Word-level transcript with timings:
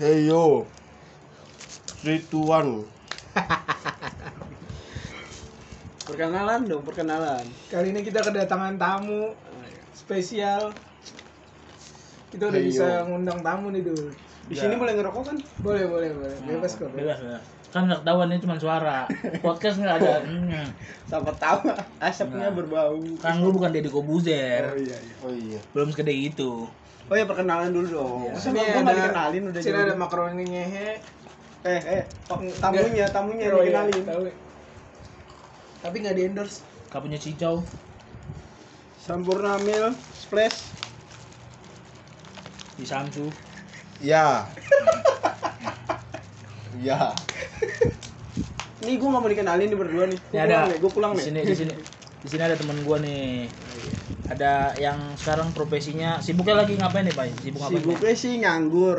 Hey 0.00 0.24
yo. 0.24 0.64
3 2.00 2.24
2 2.26 2.48
1. 2.48 2.88
Perkenalan 6.02 6.60
dong, 6.64 6.82
perkenalan. 6.82 7.44
Kali 7.68 7.92
ini 7.92 8.00
kita 8.00 8.24
kedatangan 8.24 8.74
tamu 8.74 9.36
spesial. 9.92 10.72
Kita 12.32 12.48
udah 12.48 12.60
bisa 12.62 12.86
ngundang 13.04 13.44
tamu 13.44 13.68
nih 13.68 13.84
dulu. 13.84 14.08
Di 14.48 14.56
Ya. 14.56 14.66
sini 14.66 14.74
boleh 14.74 14.96
ngerokok 14.96 15.22
kan? 15.22 15.36
Boleh, 15.60 15.84
boleh, 15.86 16.10
boleh. 16.10 16.36
Bebas 16.42 16.74
kok. 16.74 16.90
bebas 16.90 17.20
bebas 17.20 17.44
kan 17.70 17.86
nggak 17.86 18.02
ketahuan 18.02 18.34
ini 18.34 18.42
cuma 18.42 18.58
suara 18.58 19.06
podcast 19.38 19.78
nggak 19.78 20.02
ada 20.02 20.14
hmm. 20.26 20.66
Siapa 21.06 21.30
tahu 21.38 21.70
asapnya 22.02 22.50
Nah. 22.50 22.54
berbau. 22.58 22.98
kan 23.22 23.38
lu 23.38 23.54
bukan 23.54 23.70
Deddy 23.70 23.86
Kobuzer 23.86 24.74
iya 24.74 24.98
iya. 24.98 25.14
Oh 25.22 25.30
iya. 25.30 25.62
belum 25.70 25.94
segede 25.94 26.10
itu 26.10 26.66
Oh 27.10 27.16
ya 27.18 27.26
perkenalan 27.26 27.74
dulu 27.74 27.86
dong. 27.90 28.20
Di 28.22 28.30
Masa 28.30 28.42
sini 28.46 28.54
gua 28.56 28.70
ada 28.70 28.80
nggak 28.80 28.96
dikenalin 28.96 29.42
udah 29.50 29.58
Di 29.58 29.66
sini 29.66 29.74
jauh. 29.74 29.86
ada 29.86 29.94
makaroni 29.98 30.44
ngehe. 30.46 30.88
Eh 31.60 31.80
eh 31.84 32.02
oh, 32.30 32.38
tamunya 32.56 33.06
tamunya 33.10 33.46
Oh, 33.50 33.60
iya, 33.60 33.82
dikenalin. 33.84 34.34
Tapi 35.82 35.96
nggak 35.98 36.14
di 36.14 36.22
endorse. 36.24 36.58
Gak 36.90 37.02
punya 37.02 37.18
cicau 37.18 37.62
Sampurna 38.96 39.58
Mil 39.60 39.90
Splash. 40.12 40.70
di 42.74 42.88
Samsu 42.88 43.28
Ya. 44.00 44.48
Ya. 46.80 47.12
Ini 48.80 48.96
gua 48.96 49.08
nggak 49.12 49.22
mau 49.22 49.28
dikenalin 49.28 49.68
nih 49.68 49.76
berdua 49.76 50.04
nih. 50.08 50.18
ada 50.32 50.40
pulang 50.40 50.64
nih, 50.64 50.78
gua 50.80 50.90
pulang 50.90 51.12
di 51.12 51.18
nih. 51.18 51.24
sini 51.26 51.40
di 51.44 51.54
sini 51.54 51.74
di 52.20 52.28
sini 52.28 52.42
ada 52.42 52.56
temen 52.56 52.80
gua 52.80 52.96
nih 52.96 53.44
ada 54.30 54.70
yang 54.78 55.18
sekarang 55.18 55.50
profesinya 55.50 56.22
sibuknya 56.22 56.62
lagi 56.62 56.78
ngapain 56.78 57.02
nih 57.02 57.14
pak 57.18 57.24
sibuk 57.42 57.58
ngapain? 57.66 57.82
Sibuknya 57.82 58.14
sih 58.14 58.32
nganggur. 58.38 58.98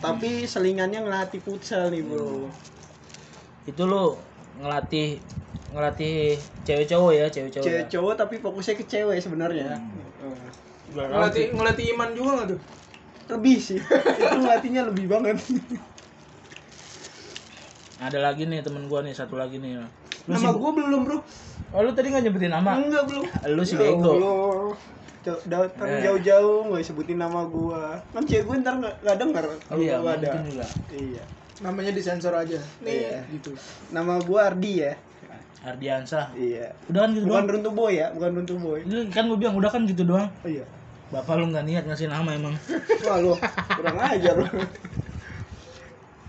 Tapi 0.00 0.48
selingannya 0.48 1.04
ngelatih 1.04 1.44
futsal 1.44 1.92
nih, 1.92 2.00
Bro. 2.00 2.48
itu 3.68 3.82
lu 3.84 4.16
ngelatih 4.56 5.20
ngelatih 5.70 6.40
cewek 6.64 6.88
cowok 6.88 7.12
ya 7.12 7.26
cewek 7.28 7.52
cowok 7.52 7.66
Cewek 7.68 7.86
cowok 7.92 8.14
tapi 8.16 8.34
fokusnya 8.40 8.74
ke 8.80 8.84
cewek 8.88 9.20
sebenarnya. 9.20 9.76
ya? 9.76 9.78
Ngelatih 10.96 11.52
ngelatih 11.52 11.84
iman 11.94 12.08
juga 12.16 12.30
nggak 12.40 12.48
tuh? 12.56 12.60
Lebih 13.36 13.56
sih. 13.60 13.78
Itu 14.18 14.36
ngelatihnya 14.40 14.88
lebih 14.88 15.06
banget. 15.12 15.36
ada 18.00 18.16
lagi 18.16 18.48
nih 18.48 18.64
temen 18.64 18.88
gua 18.88 19.04
nih 19.04 19.12
satu 19.12 19.36
lagi 19.36 19.60
nih 19.60 19.76
lu 19.76 19.84
Nama 20.24 20.40
sibuk 20.40 20.56
gua 20.56 20.72
belum, 20.72 21.00
Bro. 21.04 21.18
Oh 21.70 21.80
lu 21.80 21.90
tadi 21.90 22.10
nggak 22.10 22.22
nyebutin 22.24 22.50
nama 22.50 22.70
Enggak, 22.76 23.02
belum. 23.06 23.24
lu 23.52 23.62
si 23.62 23.74
Ya 23.74 23.80
bego 23.86 24.12
Datang 25.20 25.84
Eh. 25.86 26.00
jauh-jauh 26.00 26.64
nggak 26.66 26.80
sebutin 26.82 27.20
nama 27.20 27.44
gua. 27.44 28.00
Kan 28.10 28.24
cewek 28.24 28.40
gua 28.42 28.56
ntar 28.56 28.74
nggak 28.74 28.94
nggak 29.04 29.16
denger 29.20 29.44
oh 29.68 29.76
iya 29.76 30.00
gua 30.00 30.16
ada. 30.16 30.32
juga 30.40 30.64
Iya. 30.88 31.22
Namanya 31.60 31.92
disensor 31.92 32.32
aja. 32.32 32.56
Nih, 32.80 33.04
Iya. 33.04 33.20
gitu. 33.28 33.52
Nama 33.92 34.16
gua 34.18 34.48
Ardi 34.48 34.80
ya. 34.80 34.96
Ardiansa 35.60 36.32
Iya. 36.32 36.72
udah 36.88 37.00
kan 37.04 37.10
gitu 37.12 37.24
Bukan 37.26 37.36
doang 37.36 37.52
runtuh 37.52 37.74
boy 37.76 37.92
ya, 37.92 38.08
bukan 38.10 38.30
runtuh 38.32 38.56
boy. 38.56 38.80
Ini 38.80 39.12
kan 39.12 39.28
gue 39.28 39.36
bilang 39.36 39.54
udah 39.54 39.68
kan 39.68 39.84
gitu 39.84 40.08
doang 40.08 40.32
Oh 40.40 40.48
iya. 40.48 40.64
bapak 41.10 41.36
lu 41.36 41.52
nggak 41.52 41.68
niat 41.68 41.84
ngasih 41.84 42.08
nama 42.08 42.32
emang 42.32 42.56
Wah 43.04 43.20
lu 43.20 43.36
kurang 43.70 43.98
ajar 44.00 44.40
lu. 44.40 44.48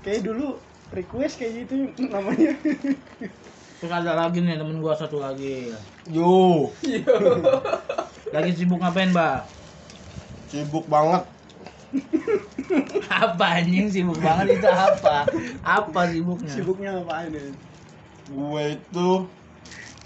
Kayak 0.03 0.21
dulu 0.25 0.59
request 0.91 1.39
kayak 1.39 1.63
gitu 1.63 1.73
namanya. 2.03 2.51
terus 3.81 3.89
ada 3.97 4.13
lagi 4.13 4.45
nih 4.45 4.61
temen 4.61 4.77
gua 4.77 4.93
satu 4.93 5.17
lagi 5.17 5.73
Yo. 6.05 6.69
lagi 8.29 8.51
sibuk 8.53 8.77
ngapain 8.77 9.09
mbak 9.09 9.49
Sibuk 10.53 10.85
banget. 10.85 11.25
apa 13.09 13.45
anjing 13.57 13.89
sibuk 13.89 14.21
banget 14.21 14.61
itu 14.61 14.69
apa 14.69 15.25
apa 15.65 16.01
sibuknya 16.13 16.51
Sibuknya 16.53 16.89
ngapain 17.01 17.33
ya? 17.33 17.43
Gue 18.29 18.63
itu 18.77 19.09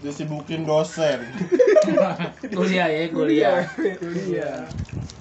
disibukin 0.01 0.63
dosen. 0.63 1.25
kuliah 2.58 2.87
ya 2.89 3.09
kuliah 3.11 3.65
Kuliah. 4.02 4.65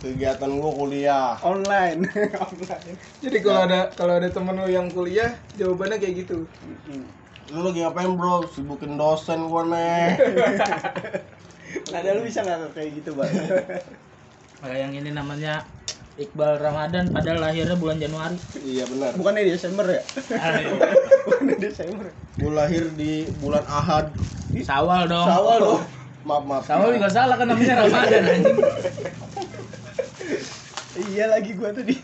Kegiatan 0.04 0.50
gue 0.60 0.72
kuliah. 0.76 1.36
Online. 1.40 2.04
Online. 2.48 2.94
Jadi 3.18 3.38
kalau 3.40 3.60
ada 3.64 3.88
kalau 3.96 4.14
ada 4.20 4.28
temen 4.28 4.56
lu 4.60 4.68
yang 4.68 4.92
kuliah, 4.92 5.32
jawabannya 5.56 5.96
kayak 5.96 6.24
gitu. 6.24 6.44
Lu 7.52 7.60
lagi 7.60 7.84
ngapain 7.84 8.12
bro? 8.16 8.48
Sibukin 8.48 8.96
dosen 8.96 9.50
gue 9.50 9.62
nih. 9.68 10.08
Nada 11.92 12.08
lu 12.16 12.22
bisa 12.24 12.40
nggak 12.40 12.72
kayak 12.72 12.90
gitu, 13.02 13.12
Bang? 13.18 13.28
kayak 14.64 14.78
yang 14.80 14.92
ini 14.96 15.10
namanya 15.12 15.68
Iqbal 16.16 16.56
Ramadan 16.56 17.12
padahal 17.12 17.42
lahirnya 17.42 17.76
bulan 17.76 18.00
Januari 18.00 18.38
iya 18.64 18.88
benar. 18.88 19.12
Bukannya 19.18 19.44
Desember 19.44 19.84
ya? 19.84 20.00
Ayo. 20.40 20.78
Bukannya 21.26 21.56
Desember. 21.60 22.06
Gue 22.40 22.52
lahir 22.54 22.88
di 22.96 23.28
bulan 23.42 23.66
Ahad. 23.68 24.08
Sawal 24.62 25.10
dong 25.10 25.26
Sawal 25.26 25.58
loh. 25.60 25.80
Maaf 26.24 26.44
maaf. 26.48 26.62
Sawal 26.64 26.96
juga 26.96 27.10
salah 27.12 27.36
kan 27.36 27.50
namanya 27.50 27.84
Ramadan 27.84 28.22
anjing 28.24 28.56
Iya 30.94 31.26
lagi 31.26 31.58
gua 31.58 31.74
tadi. 31.74 31.98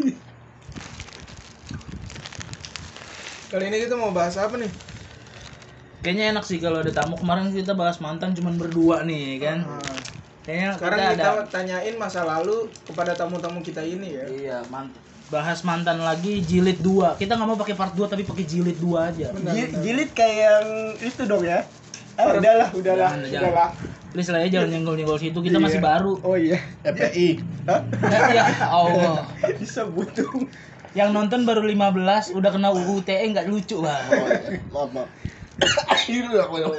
Kali 3.54 3.64
ini 3.70 3.78
kita 3.86 3.94
mau 3.94 4.10
bahas 4.10 4.34
apa 4.34 4.58
nih? 4.58 4.89
Kayaknya 6.00 6.32
enak 6.32 6.44
sih 6.44 6.56
kalau 6.56 6.80
ada 6.80 6.90
tamu 6.90 7.16
kemarin 7.16 7.52
kita 7.52 7.72
bahas 7.72 8.00
mantan 8.00 8.32
cuman 8.32 8.56
berdua 8.56 9.04
nih 9.04 9.36
kan 9.38 9.58
Nah, 9.62 9.78
kayaknya 10.42 10.68
sekarang 10.74 10.98
kita 10.98 11.12
kita, 11.12 11.24
ada 11.30 11.44
tanyain 11.46 11.94
masa 11.94 12.20
lalu 12.24 12.56
kepada 12.82 13.12
tamu-tamu 13.12 13.60
kita 13.60 13.84
ini 13.84 14.08
ya. 14.16 14.24
Iya, 14.26 14.58
mant 14.66 14.90
bahas 15.30 15.62
mantan 15.62 16.02
lagi 16.02 16.42
jilid 16.42 16.82
2. 16.82 17.14
Kita 17.14 17.38
nggak 17.38 17.46
mau 17.46 17.54
pakai 17.54 17.78
part 17.78 17.94
2 17.94 18.02
tapi 18.10 18.26
pakai 18.26 18.42
jilid 18.42 18.74
2 18.82 18.98
aja. 18.98 19.30
Benar. 19.30 19.52
Jilid 19.78 20.10
kayak 20.10 20.36
yang 20.42 20.66
itu 20.98 21.22
dong 21.22 21.46
ya. 21.46 21.62
Ah, 22.18 22.34
udahlah, 22.34 22.68
udahlah, 22.74 23.10
Jangan, 23.14 23.30
jangan. 23.30 23.42
udahlah. 23.46 23.68
Please 24.10 24.30
lah 24.34 24.42
ya 24.42 24.48
jangan 24.50 24.68
nyenggol-nyenggol 24.74 25.22
situ. 25.22 25.38
Kita 25.38 25.62
masih 25.62 25.78
Iya. 25.78 25.86
baru. 25.86 26.12
Oh 26.26 26.34
iya. 26.34 26.58
Hah? 26.82 27.80
ya 28.34 28.44
Allah. 28.66 29.22
Disebut 29.54 30.08
dong. 30.18 30.50
Yang 30.98 31.08
nonton 31.14 31.46
baru 31.46 31.62
15 31.62 32.34
udah 32.34 32.50
kena 32.50 32.74
UU 32.74 33.06
ITE 33.06 33.30
nggak 33.30 33.46
lucu, 33.46 33.78
Bang. 33.86 34.02
Oh, 34.10 34.26
iya. 34.26 34.58
Maaf 34.74 34.90
maaf. 34.90 35.08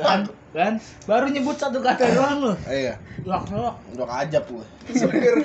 Kan? 0.01 0.21
kan? 0.51 0.73
Baru 1.05 1.29
nyebut 1.29 1.55
satu 1.57 1.79
kata 1.79 2.11
doang 2.11 2.37
lu. 2.41 2.53
Iya. 2.65 2.97
Lok 3.23 3.45
lok. 3.53 3.75
Udah 3.93 4.07
kajap 4.09 4.43
gue. 4.49 4.65
Disepir, 4.89 5.35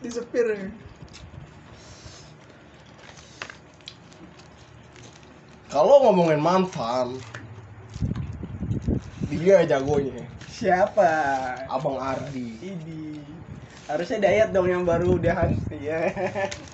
disepir. 0.00 0.46
Kalau 5.74 6.06
ngomongin 6.06 6.38
mantan, 6.38 7.18
dia 9.26 9.66
jagonya. 9.66 10.22
Siapa? 10.46 11.10
Abang 11.66 11.98
Ardi. 11.98 12.54
Ini. 12.62 13.18
Harusnya 13.90 14.22
Dayat 14.22 14.54
dong 14.54 14.70
yang 14.70 14.86
baru 14.86 15.18
udahan. 15.18 15.58
Iya. 15.74 16.14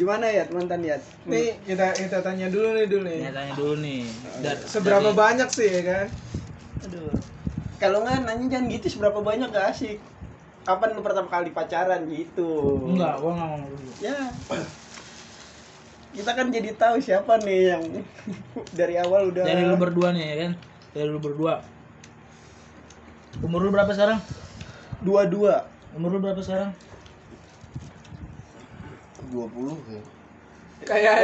Gimana 0.00 0.24
ya 0.32 0.48
mantan 0.48 0.80
ya? 0.80 0.96
Nih 1.28 1.60
kita 1.68 1.92
kita 1.92 2.24
tanya 2.24 2.48
dulu 2.48 2.72
nih 2.72 2.88
dulu 2.88 3.04
nih. 3.04 3.18
Nih, 3.20 3.32
tanya 3.36 3.52
dulu 3.52 3.74
nih. 3.84 4.00
Dar- 4.40 4.64
Seberapa 4.64 5.12
dari- 5.12 5.20
banyak 5.20 5.48
sih 5.52 5.68
ya 5.68 5.82
kan? 5.84 6.06
Aduh. 6.88 7.12
Kalau 7.76 7.98
nggak 8.00 8.24
nanya 8.24 8.46
jangan 8.48 8.66
gitu 8.72 8.86
seberapa 8.88 9.20
banyak 9.20 9.52
gak 9.52 9.76
asik. 9.76 10.00
Kapan 10.64 10.96
lu 10.96 11.04
pertama 11.04 11.28
kali 11.28 11.52
pacaran 11.52 12.08
gitu? 12.08 12.80
Enggak, 12.96 13.20
gua 13.20 13.32
nggak 13.36 13.48
ngomong 13.52 13.68
dulu. 13.68 13.90
Ya. 14.00 14.16
Kita 16.10 16.30
kan 16.32 16.48
jadi 16.48 16.72
tahu 16.76 16.96
siapa 16.98 17.36
nih 17.44 17.60
yang 17.76 17.84
dari 18.80 18.96
awal 18.96 19.28
udah 19.28 19.44
Dari 19.44 19.68
lu 19.68 19.76
berdua 19.76 20.16
nih 20.16 20.24
ya 20.24 20.36
kan? 20.48 20.52
Dari 20.96 21.08
lu 21.12 21.20
berdua. 21.20 21.60
Umur 23.44 23.60
lu 23.60 23.70
berapa 23.70 23.92
sekarang? 23.92 24.16
dua-dua. 25.00 25.64
Umur 25.92 26.16
lu 26.16 26.20
berapa 26.20 26.40
sekarang? 26.40 26.72
20 29.30 29.94
ya. 29.94 30.02
Kayak 30.80 31.14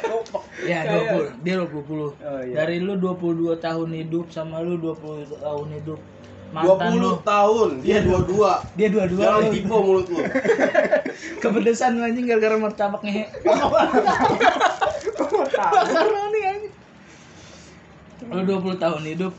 Ya, 0.70 0.78
Kayak- 0.82 1.36
20. 1.36 1.44
Dia 1.44 1.54
20. 1.60 1.68
Oh, 1.68 2.12
iya. 2.42 2.54
Dari 2.56 2.76
lu 2.80 2.96
22 2.96 3.56
tahun 3.58 3.88
hidup 3.92 4.26
sama 4.30 4.64
lu 4.64 4.76
20 4.80 5.36
tahun 5.36 5.68
hidup. 5.76 6.00
Mantan 6.46 6.94
20 6.94 7.02
lu. 7.02 7.10
tahun, 7.26 7.68
dia 7.82 7.98
22. 8.06 8.78
Dia 8.78 8.88
dua-dua. 8.88 9.22
Jangan 9.26 9.42
lu. 9.42 9.50
tipu 9.52 9.76
mulut 9.82 10.06
lu. 10.06 10.22
Kepedesan 11.42 11.98
lu 11.98 12.06
anjing 12.06 12.24
gara-gara 12.24 12.54
martabak 12.56 13.02
ngehe. 13.02 13.24
Karena 15.50 16.20
nih 16.30 16.42
anjing. 16.46 16.72
Lu 18.30 18.42
20 18.42 18.78
tahun 18.78 19.02
hidup. 19.04 19.32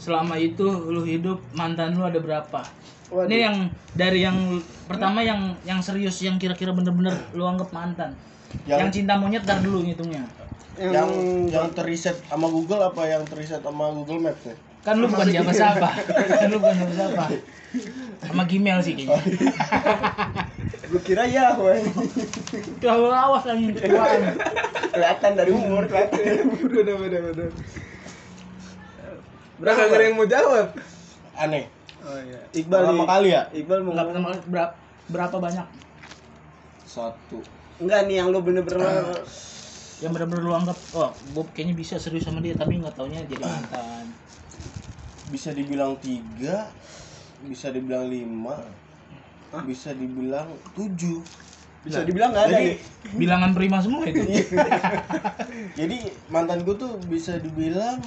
Selama 0.00 0.36
itu 0.36 0.64
lu 0.64 1.04
hidup 1.04 1.40
mantan 1.52 1.96
lu 1.96 2.04
ada 2.04 2.16
berapa? 2.16 2.60
Waduh. 3.10 3.26
Ini 3.26 3.36
yang 3.42 3.56
dari 3.98 4.22
yang 4.22 4.62
pertama 4.86 5.20
yang 5.26 5.58
yang 5.66 5.82
serius 5.82 6.22
yang 6.22 6.38
kira-kira 6.38 6.70
bener-bener 6.70 7.14
lu 7.34 7.42
anggap 7.42 7.74
mantan. 7.74 8.14
Yang, 8.66 8.78
Yang 8.78 8.90
cinta 9.02 9.12
monyet 9.18 9.42
tar 9.46 9.58
dulu 9.62 9.82
ngitungnya. 9.82 10.22
yang, 10.80 10.94
yang 10.94 11.10
yang 11.50 11.66
teriset 11.76 12.16
sama 12.30 12.46
Google 12.48 12.80
apa 12.80 13.02
yang 13.04 13.26
teriset 13.26 13.60
sama 13.60 13.90
Google 13.90 14.22
Maps 14.22 14.46
ya? 14.46 14.54
Kan 14.80 14.96
lu 14.96 15.10
bukan 15.12 15.28
siapa 15.28 15.52
siapa. 15.52 15.88
Kan 16.08 16.48
lu 16.48 16.56
bukan 16.56 16.74
siapa 16.78 16.94
siapa. 16.96 17.24
Sama 18.24 18.42
Gmail 18.48 18.78
sih 18.80 18.94
kayaknya. 18.96 19.20
Gue 20.90 21.02
kira 21.04 21.22
ya, 21.28 21.54
woy. 21.54 21.84
Ya 22.80 22.92
lu 22.96 23.12
awas 23.12 23.44
anjing 23.46 23.76
ketuaan. 23.76 24.40
Kelihatan 24.90 25.32
dari 25.36 25.52
umur, 25.52 25.84
kelihatan. 25.86 26.18
Bener 26.74 26.96
bener 26.96 27.20
bener. 27.30 27.48
Berapa? 29.60 29.80
Berapa 29.86 30.02
yang 30.02 30.16
mau 30.16 30.26
jawab? 30.26 30.66
Aneh. 31.36 31.68
Oh 32.00 32.16
iya. 32.16 32.40
Iqbal 32.50 32.80
Pertama 32.80 33.02
nih. 33.04 33.08
kali 33.08 33.28
ya? 33.30 33.42
Iqbal 33.52 33.78
mau 33.82 33.92
berapa 34.46 34.72
berapa 35.06 35.36
banyak 35.36 35.66
Satu. 36.82 37.38
Enggak 37.78 38.06
nih 38.06 38.16
yang 38.18 38.28
lu 38.28 38.40
bener-bener 38.40 39.24
yang 40.00 40.10
benar-benar 40.10 40.42
lu 40.42 40.52
anggap 40.54 40.78
oh 40.90 41.12
gue 41.12 41.44
kayaknya 41.52 41.76
bisa 41.76 42.00
serius 42.00 42.24
sama 42.24 42.40
dia 42.40 42.56
tapi 42.56 42.80
nggak 42.80 42.96
taunya 42.96 43.20
jadi 43.22 43.44
mantan 43.44 44.08
Bisa 45.28 45.52
dibilang 45.52 45.94
tiga, 46.00 46.72
bisa 47.44 47.68
dibilang 47.68 48.08
lima, 48.08 48.64
Hah? 49.52 49.62
bisa 49.62 49.92
dibilang 49.92 50.48
tujuh. 50.74 51.20
bisa 51.80 52.00
dibilang 52.02 52.32
enggak 52.32 52.48
ada 52.48 52.56
Jadi, 52.56 52.64
nih. 52.66 52.76
bilangan 53.14 53.50
prima 53.52 53.78
semua 53.80 54.04
itu 54.04 54.20
jadi 55.78 55.98
mantan 56.28 56.60
gue 56.60 56.76
tuh 56.76 56.96
bisa 57.04 57.36
dibilang 57.36 58.00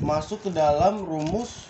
masuk 0.00 0.40
ke 0.42 0.50
dalam 0.50 1.00
rumus 1.00 1.68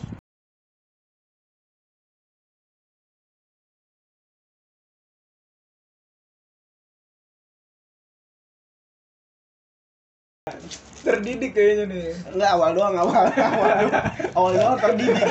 Terdidik 11.00 11.56
kayaknya 11.56 11.84
nih. 11.88 12.12
Enggak 12.36 12.50
awal 12.52 12.76
doang, 12.76 12.92
awal. 13.00 13.24
Awal 13.32 13.70
doang. 13.80 14.04
Awal 14.36 14.52
doang 14.52 14.76
terdidik. 14.76 15.24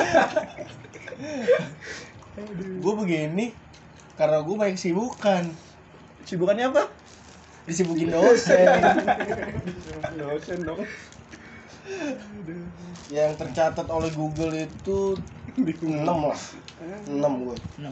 gue 2.82 2.94
begini 2.98 3.54
karena 4.18 4.42
gue 4.42 4.56
banyak 4.58 4.74
sibukan 4.74 5.54
Sibukannya 6.26 6.66
apa? 6.66 6.90
disibukin 7.62 8.10
dosen 8.10 8.66
Dosen 10.18 10.58
dong. 10.66 10.82
yang 13.06 13.38
tercatat 13.38 13.86
oleh 13.86 14.10
Google 14.10 14.50
itu 14.50 15.14
6 15.54 16.02
lah 16.02 16.40
6 17.06 17.14
gue 17.14 17.56
6 17.78 17.86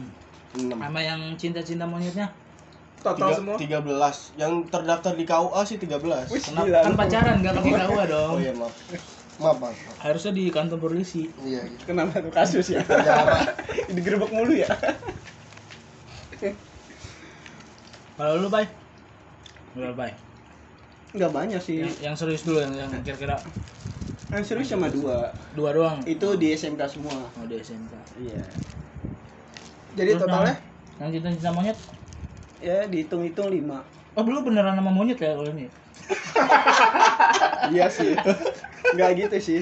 6 0.59 0.75
sama 0.75 0.99
yang 0.99 1.21
cinta-cinta 1.39 1.87
monyetnya 1.87 2.35
Total 3.03 3.29
semua. 3.33 3.55
13 3.55 3.83
yang 4.35 4.53
terdaftar 4.65 5.11
di 5.11 5.23
KUA 5.23 5.61
sih 5.63 5.75
13 5.75 5.99
Wih, 6.25 6.39
Kenapa? 6.41 6.65
gila. 6.65 6.79
kan 6.81 6.93
pacaran 6.95 7.35
nggak 7.37 7.53
pakai 7.53 7.71
KUA 7.83 8.03
dong 8.13 8.29
oh 8.29 8.39
iya 8.39 8.53
maaf 8.53 8.73
maaf 9.35 9.57
maaf, 9.57 9.75
maaf. 9.75 9.97
harusnya 9.99 10.31
di 10.31 10.47
kantor 10.47 10.79
polisi 10.79 11.27
iya 11.41 11.61
iya 11.61 11.77
Kenapa 11.83 12.17
tuh 12.17 12.31
kasus 12.31 12.67
ya? 12.69 12.79
Jangan. 12.81 13.43
Digerebek 13.95 14.31
mulu 14.31 14.53
ya? 14.53 14.69
kalau 18.13 18.37
lu 18.37 18.47
bay 18.47 18.65
Lu 19.73 19.89
bay 19.91 20.13
Enggak 21.11 21.29
banyak 21.29 21.59
sih. 21.59 21.77
yang, 21.79 21.93
yang 22.01 22.15
serius 22.15 22.41
dulu 22.41 22.57
yang, 22.57 22.73
yang 22.73 22.89
kira-kira 23.01 23.37
Yang 24.29 24.43
serius 24.47 24.67
sama 24.67 24.87
dua. 24.87 25.29
dua 25.51 25.69
doang 25.71 25.97
Itu 26.03 26.33
di 26.35 26.49
SMK 26.51 26.81
semua. 26.87 27.13
oh 27.29 27.45
di 27.45 27.57
SMK 27.57 27.93
Iya. 28.19 28.41
Jadi 29.93 30.09
Terus 30.09 30.21
totalnya 30.21 30.55
yang- 30.55 30.61
yang 31.03 31.09
cinta-cinta 31.11 31.51
monyet 31.51 31.77
Ya 32.63 32.87
dihitung-hitung 32.87 33.51
lima. 33.51 33.83
oh 34.15 34.23
lu 34.23 34.39
beneran 34.45 34.77
nama 34.77 34.93
monyet 34.93 35.19
ya 35.19 35.35
kalau 35.35 35.51
ini 35.51 35.67
Iya 37.73 37.87
sih. 37.91 38.13
Enggak 38.93 39.09
gitu 39.19 39.37
sih. 39.41 39.59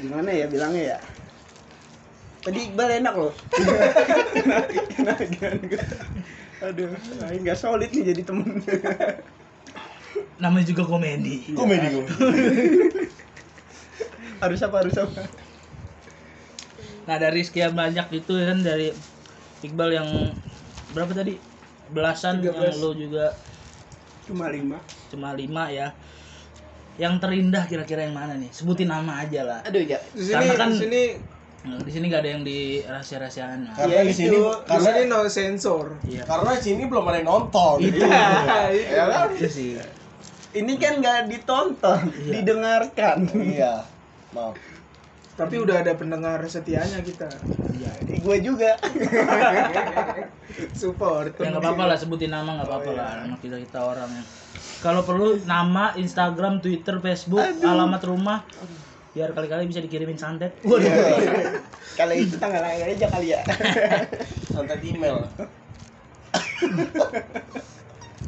Gimana 0.00 0.32
ya 0.32 0.46
bilangnya 0.50 0.96
ya? 0.96 0.98
Tadi 2.44 2.58
Iqbal 2.70 3.00
enak 3.00 3.14
loh. 3.16 3.32
Enak, 3.56 4.66
enak, 5.00 5.18
enak. 5.20 5.82
Aduh, 6.64 6.92
Aing 7.28 7.44
nggak 7.44 7.58
solid 7.60 7.92
nih 7.92 8.12
jadi 8.12 8.22
temen. 8.24 8.64
namanya 10.36 10.68
juga 10.68 10.84
komedi 10.84 11.56
komedi 11.56 11.86
gue 11.96 12.04
harus 14.44 14.60
apa 14.60 14.76
harus 14.84 14.96
apa? 15.00 15.24
nah 17.08 17.16
dari 17.16 17.40
sekian 17.40 17.72
banyak 17.72 18.04
itu 18.12 18.32
kan 18.36 18.60
dari 18.60 18.92
Iqbal 19.64 19.96
yang 19.96 20.08
berapa 20.96 21.12
tadi 21.12 21.36
belasan 21.86 22.40
yang 22.40 22.56
13. 22.56 22.80
lu 22.80 22.90
juga 22.96 23.36
Cuma 24.24 24.48
lima. 24.48 24.80
cuma 25.06 25.28
lima 25.32 25.68
ya 25.68 25.92
yang 26.96 27.20
terindah 27.20 27.62
kira-kira 27.62 28.02
yang 28.02 28.16
mana 28.16 28.34
nih 28.34 28.48
sebutin 28.50 28.88
nama 28.88 29.20
aja 29.20 29.44
lah 29.44 29.60
Aduh 29.62 29.84
ya. 29.84 30.00
di 30.08 30.24
sini 30.24 30.32
Karena 30.34 30.54
kan- 30.56 30.72
di 30.72 30.80
sini 30.80 31.02
Nah, 31.58 31.82
di 31.82 31.90
sini 31.90 32.06
gak 32.06 32.22
ada 32.22 32.30
yang 32.30 32.42
di 32.42 32.58
rahasia-rahasiaan 32.80 33.58
lah. 33.60 33.74
karena 33.74 33.90
Iya, 33.92 34.02
di 34.04 34.14
sini 34.14 34.28
itu. 34.30 34.42
di 34.46 34.70
karena 34.70 34.86
sini 34.88 35.02
no 35.04 35.18
sensor. 35.26 35.86
Iya. 36.06 36.22
karena 36.24 36.50
di 36.52 36.62
sini 36.62 36.82
belum 36.86 37.04
ada 37.04 37.16
yang 37.16 37.26
nonton 37.28 37.76
Itu. 37.82 38.06
ya 38.86 39.04
kan 39.10 39.28
Itu 39.34 39.48
sih. 39.50 39.70
Ini 40.54 40.72
kan 40.78 40.92
nggak 40.96 41.18
ditonton, 41.26 42.00
Iya. 42.14 42.30
didengarkan. 42.32 43.18
iya 43.36 43.74
maaf 44.30 44.54
Tapi 45.36 45.54
udah 45.60 45.84
ada 45.84 45.92
pendengar 45.92 46.40
setianya 46.48 47.04
kita. 47.04 47.28
Iya. 47.76 47.92
Gue 48.24 48.36
juga. 48.40 48.80
Support. 50.80 51.36
Ya 51.36 51.52
nggak 51.52 51.62
apa-apa 51.62 51.84
lah 51.92 51.96
sebutin 52.00 52.32
nama 52.32 52.56
nggak 52.56 52.68
apa-apa 52.68 52.90
lah 52.96 53.08
nama 53.24 53.36
kita 53.36 53.60
kita 53.60 53.80
orang 53.84 54.08
yang 54.08 54.26
kalau 54.80 55.04
perlu 55.04 55.36
nama 55.44 55.92
Instagram 55.96 56.64
Twitter 56.64 57.00
Facebook 57.00 57.44
alamat 57.60 58.02
rumah 58.08 58.44
biar 59.16 59.32
kali-kali 59.32 59.64
bisa 59.68 59.80
dikirimin 59.80 60.20
santet. 60.20 60.56
Waduh. 60.60 60.92
Kalau 61.96 62.12
itu 62.12 62.36
tanggal 62.36 62.60
lahir 62.60 62.92
aja 62.92 63.08
kali 63.08 63.32
ya. 63.32 63.40
santet 64.52 64.80
email 64.84 65.24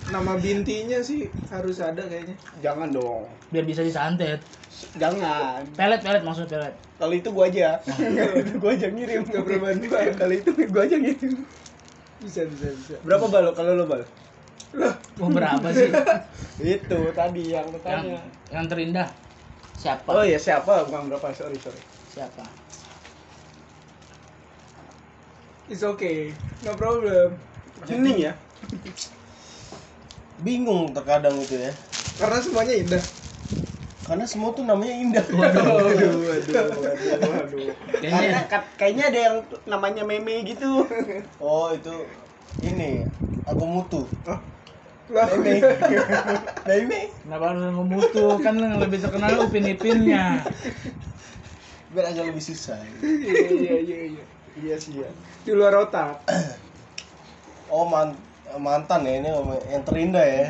Nama 0.08 0.32
bintinya 0.40 0.98
sih 1.04 1.28
harus 1.52 1.84
ada 1.84 2.00
kayaknya. 2.08 2.32
Jangan 2.64 2.88
dong. 2.88 3.28
Biar 3.52 3.64
bisa 3.68 3.84
disantet. 3.84 4.40
Jangan. 4.96 5.68
Pelet 5.76 6.00
pelet 6.00 6.22
maksudnya 6.24 6.48
pelet. 6.48 6.74
Kalau 6.98 7.14
itu 7.14 7.28
gua 7.28 7.46
aja. 7.46 7.76
Kalau 8.18 8.36
itu 8.40 8.54
gua 8.56 8.72
aja 8.72 8.88
ngirim. 8.88 9.22
Nggak 9.28 9.44
perlu 9.44 9.58
bantuan. 9.60 10.08
Kalau 10.16 10.34
itu 10.34 10.50
gua 10.72 10.82
aja 10.88 10.96
ngirim. 10.96 11.32
Bisa 12.24 12.40
bisa 12.48 12.66
bisa. 12.72 12.94
Berapa 13.04 13.28
bal 13.28 13.52
kalau 13.52 13.78
lo 13.78 13.84
bal? 13.84 14.02
Mau 15.20 15.30
berapa 15.30 15.68
sih? 15.70 15.88
Itu 16.76 17.14
tadi 17.14 17.54
yang 17.54 17.70
yang 17.70 17.72
bertanya. 17.72 18.20
yang 18.50 18.66
terindah 18.66 19.08
siapa? 19.78 20.10
Oh 20.10 20.26
iya 20.26 20.36
siapa? 20.36 20.82
Bukan 20.90 21.08
berapa? 21.14 21.30
Sorry 21.30 21.54
sorry. 21.62 21.78
Siapa? 22.10 22.42
It's 25.70 25.86
okay. 25.86 26.34
No 26.66 26.74
problem. 26.74 27.38
Hening 27.86 28.18
ya. 28.28 28.32
bingung 30.38 30.94
terkadang 30.94 31.42
itu 31.42 31.56
ya 31.58 31.72
Karena 32.18 32.38
semuanya 32.42 32.74
indah. 32.74 33.04
karena 34.02 34.24
semua 34.24 34.56
tuh 34.56 34.64
namanya 34.64 34.94
indah 34.96 35.26
Waduh, 35.28 35.68
waduh, 35.68 36.16
waduh, 36.32 37.28
waduh. 37.28 37.68
Kayaknya 38.00 38.08
Karena 38.08 38.40
kat- 38.48 38.72
kayaknya 38.80 39.04
ada 39.12 39.20
yang 39.20 39.36
namanya 39.68 40.02
meme 40.02 40.48
gitu. 40.48 40.88
oh 41.44 41.68
itu 41.70 41.92
ini 42.64 43.04
aku 43.44 43.64
mutu 43.68 44.02
Lah, 45.08 45.28
meme 45.28 45.60
meme 46.68 47.00
kenapa 47.20 47.44
harus 47.52 47.64
ngemutu 47.68 48.24
kan 48.40 48.54
yang 48.56 48.80
lebih 48.80 48.98
terkenal 48.98 49.44
upin 49.44 49.64
ipinnya. 49.68 50.40
biar 51.88 52.04
agak 52.12 52.24
lebih 52.28 52.44
susah 52.44 52.76
iya 53.24 53.48
iya 53.48 53.74
iya 53.80 53.98
iya. 54.12 54.24
Iya 54.58 54.74
sih 54.76 55.00
ya. 55.00 55.08
Di 55.46 55.52
luar 55.54 55.86
otak. 55.86 56.26
oh 57.70 57.86
man- 57.86 58.27
mantan 58.56 59.00
ya 59.04 59.12
ini 59.16 59.28
yang 59.68 59.82
terindah 59.84 60.24
ya 60.24 60.46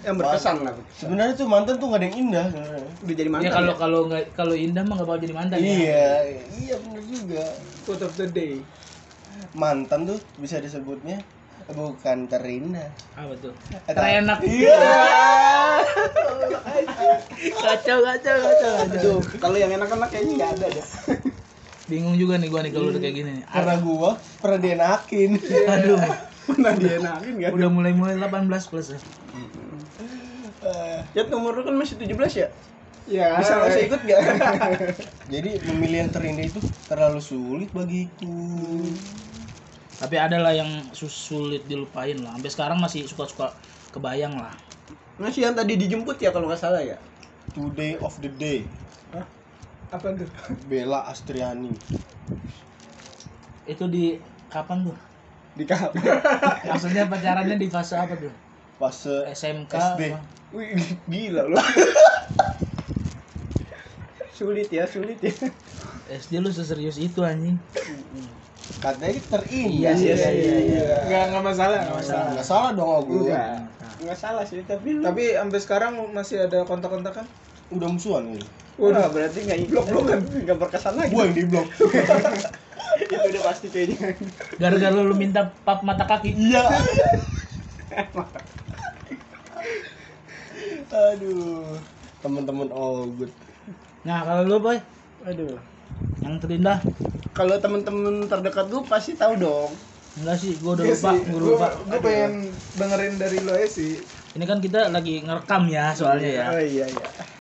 Yang 0.00 0.16
berkesan 0.20 0.56
lah. 0.60 0.72
sebenarnya 0.90 1.32
tuh 1.32 1.48
mantan 1.48 1.76
tuh 1.76 1.88
gak 1.88 1.96
ada 1.96 2.06
yang 2.06 2.16
indah 2.22 2.46
sebenarnya. 2.46 2.92
Udah 3.00 3.14
jadi 3.14 3.30
mantan. 3.30 3.44
Ya 3.44 3.52
kalau 3.52 3.72
ya? 3.72 3.76
kalau 3.76 4.00
nggak 4.04 4.24
kalau 4.32 4.54
indah 4.54 4.82
mah 4.82 4.94
nggak 4.94 5.08
bakal 5.08 5.20
jadi 5.20 5.34
mantan 5.34 5.56
ya. 5.56 5.64
iya 5.64 6.06
iya 6.54 6.74
bener 6.76 7.02
juga 7.02 7.44
Quote 7.82 8.04
of 8.04 8.12
the 8.14 8.26
day. 8.26 8.54
mantan 9.52 10.04
tuh 10.04 10.20
bisa 10.36 10.56
disebutnya 10.58 11.24
bukan 11.66 12.26
terindah 12.26 12.88
Apa 13.14 13.32
tuh? 13.38 13.52
Terenak. 13.86 14.38
iya 14.42 14.76
Kacau 17.54 17.98
kacau 18.02 18.36
kacau. 18.36 18.70
kacau. 18.74 18.94
Aduh, 18.94 19.18
kalau 19.38 19.56
yang 19.56 19.70
enak-enak 19.70 20.08
kayaknya 20.10 20.32
nggak 20.34 20.50
ada 20.54 20.66
ya. 20.70 20.84
Bingung 21.84 22.16
juga 22.16 22.36
nih 22.36 22.48
gua 22.48 22.60
nih 22.60 22.72
kalau 22.72 22.88
udah 22.88 22.96
kayak 22.98 23.14
gini 23.14 23.30
nih. 23.34 23.44
karena 23.46 23.74
gua 23.78 24.10
pernah 24.40 24.58
dienakin 24.58 25.30
Aduh, 25.70 26.00
Pernah 26.44 26.72
dienakin 26.76 27.32
nggak? 27.40 27.50
udah 27.56 27.68
mulai-mulai 27.72 28.16
18 28.20 28.70
plus 28.70 28.86
ya. 28.92 28.98
Eh, 30.64 30.98
Ya 31.12 31.22
umur 31.32 31.56
lu 31.56 31.62
kan 31.64 31.76
masih 31.76 31.96
17 32.00 32.34
ya? 32.36 32.48
Ya. 33.04 33.36
Bisa 33.36 33.60
langsung 33.60 33.84
ikut 33.84 34.00
gak? 34.08 34.20
jadi 35.32 35.60
memilih 35.68 36.08
yang 36.08 36.10
terindah 36.12 36.48
itu 36.48 36.60
terlalu 36.88 37.20
sulit 37.20 37.68
bagiku 37.76 38.80
Tapi 40.00 40.16
ada 40.16 40.40
lah 40.40 40.56
yang 40.56 40.88
sulit 40.94 41.68
dilupain 41.68 42.16
lah. 42.24 42.32
Sampai 42.36 42.50
sekarang 42.50 42.78
masih 42.80 43.04
suka-suka 43.04 43.52
kebayang 43.92 44.36
lah. 44.40 44.56
Masih 45.20 45.46
yang 45.46 45.54
tadi 45.54 45.76
dijemput 45.76 46.16
ya 46.18 46.32
kalau 46.32 46.48
nggak 46.48 46.60
salah 46.60 46.80
ya? 46.80 46.96
today 47.54 47.94
of 48.02 48.18
the 48.18 48.30
day 48.34 48.66
Apa 49.94 50.10
tuh? 50.18 50.26
Bella 50.66 51.06
Astriani 51.06 51.70
Itu 53.64 53.86
di 53.86 54.18
kapan 54.50 54.90
tuh? 54.90 54.98
Di 55.54 55.64
kapan? 55.64 56.02
Maksudnya 56.70 57.06
pacarannya 57.06 57.56
di 57.56 57.68
fase 57.70 57.94
apa 57.94 58.14
tuh? 58.14 58.32
fase 58.74 59.22
SMK? 59.30 59.70
SD. 59.70 60.00
apa? 60.10 60.18
Wih, 60.50 60.74
gila 61.06 61.42
lu. 61.46 61.58
sulit 64.34 64.66
ya, 64.68 64.84
sulit 64.84 65.18
ya. 65.22 65.30
SD 66.10 66.42
lu 66.42 66.50
seserius 66.50 66.98
itu 66.98 67.22
anjing. 67.22 67.56
katanya 68.82 69.16
terindah 69.32 69.96
Iya, 69.96 70.12
iya, 70.12 70.28
iya, 70.28 70.56
iya. 70.60 70.82
Enggak 71.08 71.22
enggak 71.32 71.44
masalah, 71.46 71.78
enggak 71.80 71.98
masalah. 72.04 72.26
nggak 72.36 72.44
salah 72.44 72.70
dong 72.76 72.90
aku 73.00 73.12
Enggak. 73.24 73.48
Enggak 73.96 74.18
salah 74.20 74.44
sih, 74.44 74.60
tapi 74.68 74.88
lu- 74.92 75.00
Tapi 75.00 75.24
sampai 75.32 75.60
sekarang 75.62 75.92
masih 76.12 76.44
ada 76.44 76.68
kontak-kontakan? 76.68 77.24
udah 77.72 77.88
musuhan 77.88 78.28
gitu 78.28 78.44
Wah, 78.76 79.08
berarti 79.08 79.38
enggak 79.40 79.58
blok 79.72 79.86
blok 79.88 80.04
kan 80.04 80.20
enggak 80.20 80.58
berkesan 80.60 80.94
lagi. 81.00 81.14
gua 81.16 81.24
yang 81.24 81.34
di 81.34 81.44
blok 81.48 81.64
itu 81.64 81.84
udah 81.94 82.52
pasti 83.44 83.68
kayaknya. 83.68 84.16
Gara-gara 84.56 84.96
lu 84.96 85.12
minta 85.12 85.44
pap 85.62 85.84
mata 85.84 86.08
kaki. 86.08 86.32
iya 86.32 86.64
aduh 90.94 91.76
teman-teman 92.22 92.68
oh 92.72 93.04
good 93.14 93.30
Nah, 94.04 94.20
kalau 94.20 94.44
lu 94.44 94.60
boy, 94.60 94.76
Aduh. 95.24 95.56
yang 96.20 96.36
terindah 96.36 96.76
Kalau 97.32 97.56
temen-temen 97.56 98.28
terdekat 98.28 98.68
lu 98.68 98.84
pasti 98.84 99.16
tahu 99.16 99.40
dong. 99.40 99.72
enggak 100.14 100.36
sih, 100.36 100.60
gua 100.60 100.76
udah 100.76 100.84
Iya 100.84 100.92
lupa, 100.94 101.10
sih, 101.10 101.18
gua 101.24 101.38
gua, 101.40 101.48
lupa. 101.56 101.68
gua 101.88 101.98
pengen 102.04 102.32
dengerin 102.76 103.14
dari 103.16 103.38
lo 103.40 103.56
ya 103.56 103.64
sih. 103.64 103.96
Ini 104.36 104.44
kan 104.44 104.60
kita 104.60 104.92
lagi 104.92 105.24
ngerekam 105.24 105.72
ya 105.72 105.96
soalnya 105.96 106.30
ya. 106.30 106.46
Oh 106.52 106.60
iya 106.60 106.84
iya. 106.84 107.33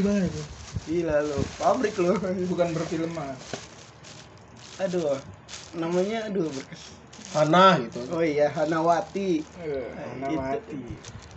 Itu. 0.00 0.42
Gila 0.88 1.16
lu, 1.20 1.38
pabrik 1.54 1.94
lu. 1.94 2.16
Bukan 2.48 2.72
perfilman. 2.72 3.36
Aduh. 4.80 5.20
Namanya 5.76 6.26
aduh 6.26 6.48
berkes. 6.48 6.88
Hana 7.30 7.78
gitu 7.78 8.02
Oh 8.10 8.24
iya, 8.24 8.50
Hanawati. 8.50 9.38
Eh, 9.38 9.86
Itu. 10.18 10.34
mati. 10.34 10.80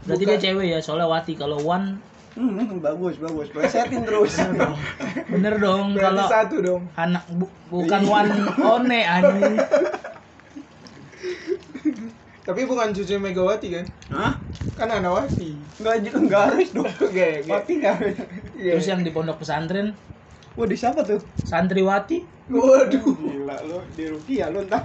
Berarti 0.03 0.23
dia 0.25 0.39
cewek 0.41 0.67
ya, 0.67 0.79
soalnya 0.79 1.07
Wati 1.07 1.35
kalau 1.35 1.61
Wan 1.61 1.99
Hmm, 2.33 2.81
bagus 2.81 3.21
bagus. 3.21 3.45
Plesetin 3.53 4.01
terus. 4.03 4.33
bener 5.29 5.53
dong 5.61 5.93
Berarti 5.93 6.01
kalau 6.01 6.25
satu 6.25 6.55
dong. 6.59 6.83
anak 6.97 7.23
bu- 7.29 7.53
bukan 7.69 8.01
Wan 8.03 8.27
One 8.57 8.89
anjing. 8.97 9.53
Tapi 12.43 12.67
bukan 12.67 12.91
cucu 12.91 13.15
Megawati 13.15 13.67
kan? 13.71 13.85
Hah? 14.11 14.33
Kan 14.75 14.89
Anawati. 14.91 15.55
Enggak 15.79 15.95
juga 16.03 16.17
enggak 16.19 16.43
harus 16.51 16.69
dong. 16.75 16.89
Oke. 17.07 17.27
Wati 17.47 17.71
enggak 17.79 17.93
harus. 17.99 18.15
Iya. 18.59 18.71
Terus 18.75 18.87
yang 18.91 19.01
di 19.01 19.11
pondok 19.15 19.39
pesantren 19.39 19.95
Wah, 20.53 20.69
di 20.69 20.77
siapa 20.77 21.01
tuh? 21.01 21.17
Santriwati 21.41 22.21
Waduh. 22.51 23.15
Gila 23.15 23.55
lu 23.65 23.79
di 23.95 24.03
Rukia 24.05 24.51
lu 24.53 24.61
entar. 24.67 24.83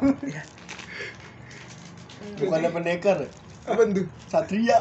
bukannya 2.39 2.71
pendekar 2.71 3.19
Apa 3.67 3.83
tuh? 3.91 4.07
satria 4.31 4.79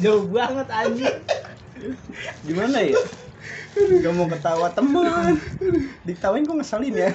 jauh 0.00 0.24
banget 0.32 0.68
anjing. 0.72 1.16
Gimana 2.42 2.78
ya? 2.80 2.96
Gak 3.76 4.12
mau 4.16 4.26
ketawa 4.26 4.72
teman. 4.72 5.36
Diketawain 6.02 6.48
kok 6.48 6.56
ngeselin 6.58 6.94
ya. 6.96 7.10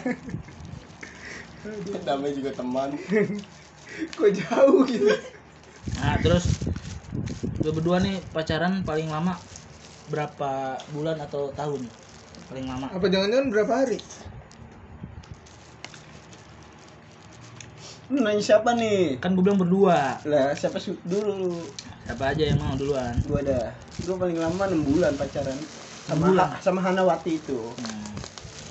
Namanya 2.05 2.33
juga 2.37 2.51
teman 2.53 2.89
Kok 4.17 4.29
jauh 4.33 4.81
gitu? 4.89 5.07
Nah, 5.95 6.19
terus 6.19 6.59
lu 7.63 7.71
berdua 7.75 7.97
nih 8.03 8.15
pacaran 8.35 8.83
paling 8.87 9.09
lama 9.09 9.33
berapa 10.11 10.51
bulan 10.93 11.17
atau 11.25 11.49
tahun? 11.55 11.89
Paling 12.51 12.65
lama. 12.69 12.87
Apa 12.93 13.07
jangan-jangan 13.09 13.47
berapa 13.49 13.73
hari? 13.73 13.97
Lu 18.11 18.21
nanya 18.21 18.41
siapa 18.41 18.77
nih? 18.77 19.17
Kan 19.21 19.33
gue 19.33 19.43
bilang 19.45 19.57
berdua. 19.61 20.21
Lah, 20.29 20.53
siapa 20.53 20.77
su- 20.77 21.01
dulu? 21.01 21.65
Siapa 22.05 22.23
aja 22.33 22.43
yang 22.45 22.61
mau 22.61 22.77
duluan? 22.77 23.17
Gua 23.25 23.41
ada. 23.41 23.73
Gua 24.05 24.15
paling 24.21 24.37
lama 24.37 24.63
6 24.69 24.81
bulan 24.85 25.13
pacaran. 25.17 25.57
Sama 26.05 26.21
bulan? 26.29 26.47
Ha- 26.53 26.61
sama 26.61 26.79
Hanawati 26.85 27.31
itu. 27.41 27.57
Hmm. 27.81 28.13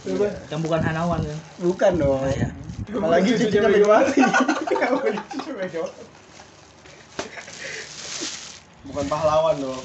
Coba. 0.05 0.29
Yang 0.53 0.61
bukan 0.69 0.81
Hanawan 0.85 1.21
kan? 1.25 1.39
Bukan 1.65 1.93
dong. 1.97 2.21
Oh, 2.21 2.29
iya. 2.29 2.49
Apalagi 2.93 3.29
Cucu 3.33 3.49
cucunya 3.49 3.69
Megawati. 3.73 4.21
Apalagi 4.77 5.21
cucu 5.33 5.51
Megawati. 5.57 6.03
bukan 8.85 9.11
pahlawan 9.11 9.57
dong 9.59 9.83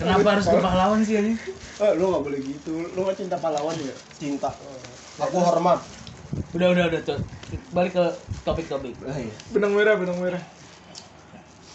Kenapa 0.00 0.28
harus 0.32 0.48
ke 0.48 0.58
pahlawan 0.58 1.00
sih 1.04 1.14
anjing? 1.20 1.36
Oh, 1.76 1.92
lu 1.92 2.04
gak 2.08 2.24
boleh 2.24 2.40
gitu. 2.40 2.72
Lu 2.96 3.04
gak 3.04 3.20
cinta 3.20 3.36
pahlawan 3.36 3.76
ya? 3.76 3.94
cinta 4.16 4.48
aku 5.20 5.36
hormat 5.36 5.80
Udah 6.56 6.72
udah 6.72 6.84
udah 6.88 7.00
tuh. 7.04 7.20
Balik 7.74 7.98
ke 7.98 8.04
topik-topik. 8.46 8.94
Ah, 9.02 9.18
iya. 9.18 9.34
Benang 9.50 9.74
merah, 9.74 9.98
benang 9.98 10.18
merah. 10.22 10.42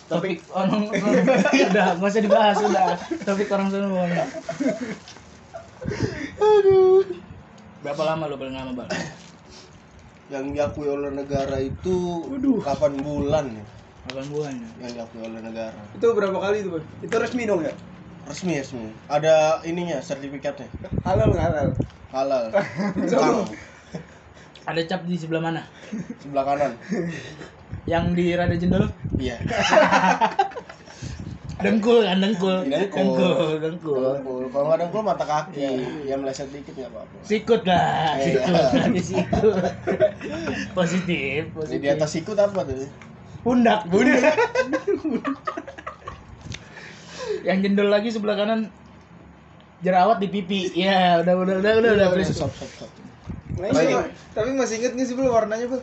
Topik 0.08 0.42
orang 0.56 0.90
udah 0.90 1.86
nggak 2.00 2.08
usah 2.08 2.24
dibahas 2.24 2.58
udah. 2.64 2.96
Topik 3.28 3.52
orang 3.52 3.68
semua. 3.70 4.08
aduh 6.36 7.04
Berapa 7.86 8.02
lama 8.02 8.26
lo 8.26 8.36
paling 8.42 8.56
lama, 8.58 8.72
Bang? 8.74 8.90
yang 10.26 10.58
diakui 10.58 10.90
oleh 10.90 11.14
negara 11.14 11.62
itu 11.62 12.26
Waduh. 12.34 12.58
8 12.66 12.98
bulan 12.98 13.46
ya 13.46 13.62
8 14.10 14.26
bulan 14.34 14.58
ya. 14.58 14.70
yang 14.82 14.92
diakui 14.98 15.22
oleh 15.22 15.38
negara 15.38 15.78
Itu 15.94 16.18
berapa 16.18 16.34
kali 16.42 16.66
tuh, 16.66 16.82
Bang? 16.82 16.86
Itu 17.06 17.14
resmi 17.22 17.46
dong 17.46 17.62
ya? 17.62 17.70
resmi 18.26 18.58
resmi 18.58 18.90
ada 19.06 19.62
ininya 19.70 20.02
sertifikatnya 20.02 20.66
Halal 21.06 21.30
nggak 21.30 21.46
halal? 21.46 21.70
halal. 22.10 22.46
Ada 24.66 24.82
cap 24.90 25.06
di 25.06 25.14
sebelah 25.14 25.46
mana? 25.46 25.62
sebelah 26.26 26.42
kanan 26.42 26.74
Yang 27.86 28.06
di 28.18 28.26
rada 28.34 28.58
jendol? 28.58 28.90
iya 29.22 29.38
Dengkul 31.56 32.04
kan, 32.04 32.20
dengkul. 32.20 32.68
Dengkul. 32.68 33.00
Dengkul, 33.00 33.52
dengkul. 33.64 34.04
dengkul 34.20 34.44
kalau 34.52 34.66
nggak 34.68 34.80
dengkul 34.84 35.02
mata 35.02 35.24
kaki 35.24 35.64
ya 36.04 36.20
meleset 36.20 36.52
dikit 36.52 36.76
nggak 36.76 36.92
apa-apa 36.92 37.16
Sikut 37.24 37.62
lah, 37.64 38.20
Iya. 38.20 38.44
sikut. 38.44 38.68
Nanti 38.84 39.02
sikut. 39.02 39.56
Positif, 40.74 41.40
positif. 41.56 41.80
di 41.80 41.88
atas 41.88 42.10
sikut 42.12 42.36
apa 42.36 42.60
tuh 42.62 42.84
pundak. 43.40 43.88
Pundak. 43.88 44.20
Yang 47.48 47.58
jendol 47.64 47.88
lagi 47.88 48.10
sebelah 48.10 48.36
kanan 48.36 48.68
jerawat 49.80 50.18
di 50.18 50.28
pipi. 50.28 50.74
Ya, 50.74 51.22
udah 51.22 51.34
udah 51.38 51.56
udah 51.62 51.72
udah 51.78 51.92
udah 51.94 52.08
please. 52.12 52.34
stop 52.34 52.52
stop 52.52 52.70
stop 52.74 52.92
Nah, 53.56 53.72
Tapi, 53.72 53.88
ini 53.88 53.96
tapi 54.36 54.50
masih 54.52 54.84
inget 54.84 54.92
nggak 55.00 55.08
sih, 55.08 55.16
Bang, 55.16 55.32
warnanya, 55.32 55.72
Bang? 55.72 55.80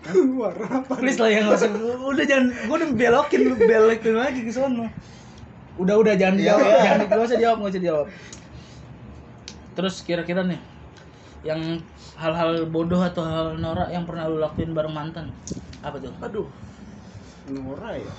Warna 0.40 0.66
apa? 0.80 0.92
Please 0.96 1.20
lah 1.20 1.28
yang 1.28 1.44
nggak 1.48 1.60
usah. 1.60 1.70
Udah 2.00 2.24
jangan 2.24 2.46
gua 2.66 2.76
udah 2.80 2.90
belokin 2.96 3.40
lu 3.44 3.54
belokin 3.56 4.14
lagi 4.16 4.40
ke 4.44 4.52
sono. 4.52 4.88
Udah 5.76 5.94
udah 6.00 6.14
jangan 6.16 6.36
Iya, 6.40 6.46
jawab, 6.56 6.66
iya. 6.66 6.80
jangan 6.84 7.00
nggak 7.08 7.20
usah 7.28 7.38
jawab, 7.40 7.56
nggak 7.60 7.72
usah 7.76 7.84
jawab. 7.84 8.06
Terus 9.76 9.94
kira-kira 10.04 10.42
nih 10.44 10.60
yang 11.40 11.60
hal-hal 12.20 12.68
bodoh 12.68 13.00
atau 13.00 13.24
hal 13.24 13.56
norak 13.56 13.88
yang 13.88 14.04
pernah 14.04 14.28
lu 14.28 14.36
lakuin 14.40 14.76
bareng 14.76 14.92
mantan 14.92 15.32
apa 15.80 15.96
tuh? 15.96 16.12
Aduh. 16.20 16.48
Nora 17.50 17.96
ya? 17.96 18.12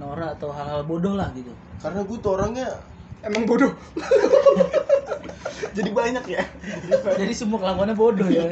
Norak 0.00 0.40
atau 0.40 0.48
hal-hal 0.50 0.82
bodoh 0.88 1.14
lah 1.14 1.28
gitu. 1.36 1.52
karena 1.82 2.00
gue 2.06 2.18
tuh 2.22 2.30
orangnya 2.38 2.68
Emang 3.22 3.46
bodoh. 3.46 3.72
Jadi 5.72 5.88
banyak 5.88 6.24
ya? 6.28 6.44
Jadi 7.16 7.32
semua 7.32 7.62
kelakuannya 7.62 7.96
bodoh 7.96 8.28
ya. 8.28 8.44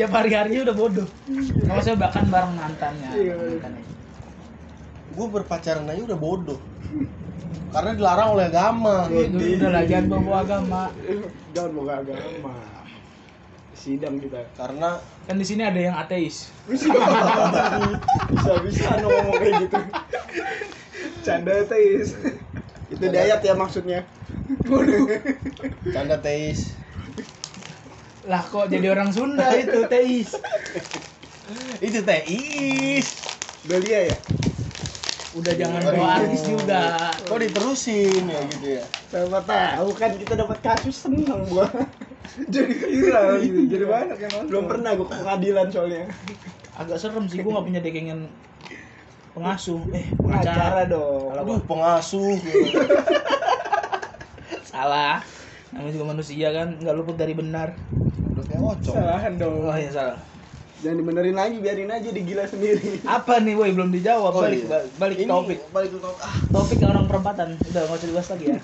Tiap 0.00 0.10
hari-harinya 0.10 0.72
udah 0.72 0.76
bodoh. 0.76 1.06
Nggak 1.28 1.74
maksudnya 1.76 1.98
bahkan 2.00 2.24
bareng 2.26 2.52
mantannya. 2.56 3.10
Iya, 3.14 3.34
mantannya. 3.36 3.84
gue 5.16 5.26
berpacaran 5.32 5.88
aja 5.88 6.02
udah 6.12 6.18
bodoh 6.20 6.60
karena 7.72 7.96
dilarang 7.96 8.36
oleh 8.36 8.52
agama 8.52 9.08
Itu 9.08 9.36
udah 9.36 9.70
lah 9.72 9.84
jangan 9.88 10.20
bawa 10.20 10.44
agama. 10.44 10.82
Jangan 11.52 11.70
mau 11.72 11.88
agama. 11.88 12.54
Sidang 13.76 14.16
kita. 14.20 14.40
karena 14.56 15.00
Kan 15.28 15.36
di 15.40 15.46
sini 15.46 15.62
ada 15.64 15.80
yang 15.80 15.96
ateis. 15.96 16.52
Bisa-bisa 16.68 18.84
anu 18.96 19.08
ngomong 19.08 19.36
kayak 19.40 19.54
gitu. 19.66 19.80
Canda 21.24 21.64
teis. 21.66 22.14
Itu 22.90 23.04
dayat 23.10 23.40
ya 23.42 23.54
maksudnya. 23.58 24.06
canda 25.94 26.16
teis 26.22 26.70
Lah 28.26 28.42
kok 28.46 28.70
jadi 28.70 28.94
orang 28.94 29.10
Sunda 29.10 29.50
itu 29.58 29.86
teis. 29.90 30.38
itu 31.82 31.98
teis 32.02 33.06
Belia 33.66 34.10
ya? 34.10 34.16
Udah 35.34 35.52
jangan 35.58 35.82
bawa 35.82 36.22
artis 36.22 36.42
juga. 36.46 37.10
kok 37.26 37.38
diterusin 37.42 38.22
ya 38.30 38.40
gitu 38.54 38.66
ya 38.78 38.84
Siapa 39.10 39.40
tahu 39.46 39.88
kan 39.94 40.10
kita 40.18 40.34
dapat 40.38 40.58
kasus 40.62 40.96
seneng 41.06 41.46
gua. 41.50 41.66
jadi 42.54 42.72
viral 42.74 43.38
gitu 43.42 43.60
jadi 43.70 43.84
banyak 43.86 44.18
yang 44.18 44.32
nonton 44.34 44.50
belum 44.50 44.64
pernah 44.66 44.90
gue 44.98 45.06
ke 45.08 45.14
pengadilan 45.14 45.66
soalnya 45.72 46.04
agak 46.76 46.98
serem 47.00 47.24
sih 47.30 47.40
gua 47.40 47.58
nggak 47.58 47.66
punya 47.70 47.80
dekengan 47.80 48.20
pengasuh. 49.36 49.80
Eh 49.92 50.06
pengacara. 50.16 50.48
pengacara 50.48 50.82
dong. 50.88 51.22
Kalau 51.28 51.42
Aduh, 51.44 51.60
pengasuh. 51.68 52.34
salah. 54.72 55.20
Namanya 55.76 55.92
juga 55.92 56.06
manusia 56.08 56.48
kan 56.56 56.68
nggak 56.80 56.94
luput 56.96 57.16
dari 57.20 57.36
benar. 57.36 57.76
Udah 58.32 58.44
kayak 58.48 58.64
ocong. 58.64 58.96
salahan 58.96 59.32
dong. 59.36 59.68
Oh 59.68 59.76
ya 59.76 59.92
salah. 59.92 60.18
Jangan 60.80 60.96
dibenerin 61.00 61.36
lagi 61.36 61.56
biarin 61.60 61.92
aja 61.92 62.08
digila 62.12 62.44
sendiri. 62.48 63.00
Apa 63.04 63.40
nih 63.40 63.56
woi? 63.56 63.72
Belum 63.76 63.92
dijawab. 63.92 64.32
Oh, 64.32 64.42
balik 64.44 64.64
iya. 64.64 64.80
balik 64.96 65.16
Ini 65.20 65.28
topik. 65.28 65.58
balik 65.72 65.90
ke 65.92 65.98
topik. 66.00 66.20
Ah, 66.24 66.36
topik 66.52 66.78
orang 66.84 67.06
perempatan. 67.08 67.48
Udah 67.60 67.82
nggak 67.84 67.98
usah 68.00 68.08
dibahas 68.08 68.28
lagi 68.32 68.44
ya. 68.48 68.60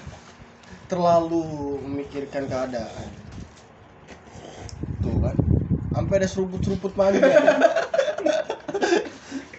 Terlalu 0.89 1.45
memikirkan 1.85 2.43
keadaan. 2.49 3.09
Tuh 5.01 5.17
kan. 5.21 5.37
Sampai 5.93 6.15
ada 6.21 6.29
seruput-seruput 6.29 6.93
manja. 6.97 7.29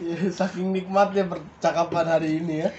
Ya, 0.03 0.17
saking 0.43 0.75
nikmatnya 0.75 1.24
percakapan 1.31 2.05
hari 2.05 2.43
ini 2.43 2.67
ya. 2.67 2.69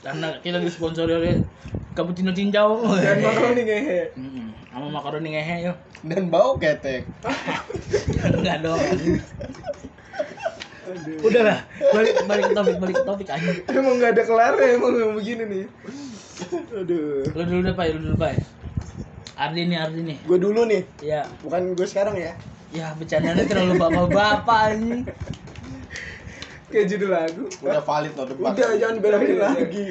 karena 0.00 0.40
kita 0.40 0.56
disponsori 0.64 1.12
oleh 1.12 1.44
cappuccino 1.92 2.32
cincau. 2.32 2.84
Dan 2.96 3.20
makaroni 3.26 3.62
ngehe. 3.64 4.00
Sama 4.72 4.86
makaroni 4.88 5.28
ngehe 5.36 5.56
yo. 5.68 5.72
Dan 6.04 6.32
bau 6.32 6.56
ketek. 6.60 7.08
enggak 8.36 8.64
dong. 8.64 8.80
Udah 11.22 11.42
lah 11.46 11.58
balik 11.94 12.14
balik 12.26 12.44
ke 12.50 12.54
topik 12.56 12.76
balik 12.82 12.96
ke 12.98 13.04
topik 13.06 13.28
aja 13.30 13.50
emang 13.70 14.02
nggak 14.02 14.10
ada 14.10 14.22
kelarnya 14.26 14.66
emang 14.74 14.92
yang 14.98 15.12
begini 15.14 15.44
nih. 15.46 15.64
Aduh. 16.74 17.30
Lu 17.30 17.42
dulu 17.46 17.60
deh 17.62 17.74
pak 17.76 17.84
lu 17.94 18.00
dulu 18.00 18.16
pak. 18.18 18.40
Ardi 19.38 19.70
nih 19.70 19.78
Ardi 19.78 20.00
nih. 20.02 20.18
Gue 20.26 20.38
dulu 20.40 20.66
nih. 20.66 20.82
Ya 21.04 21.28
bukan 21.44 21.78
gue 21.78 21.86
sekarang 21.86 22.18
ya. 22.18 22.34
Ya 22.74 22.90
bercandanya 22.98 23.44
terlalu 23.46 23.78
bapak-bapak 23.78 24.80
ini 24.80 25.06
kayak 26.70 26.86
judul 26.88 27.10
lagu. 27.10 27.44
Udah 27.60 27.82
valid 27.82 28.12
loh 28.16 28.26
debat. 28.30 28.52
udah 28.54 28.70
jangan 28.78 28.94
dibelain 28.98 29.22
Iya, 29.22 29.34
iya. 29.34 29.48
lagi. 29.58 29.88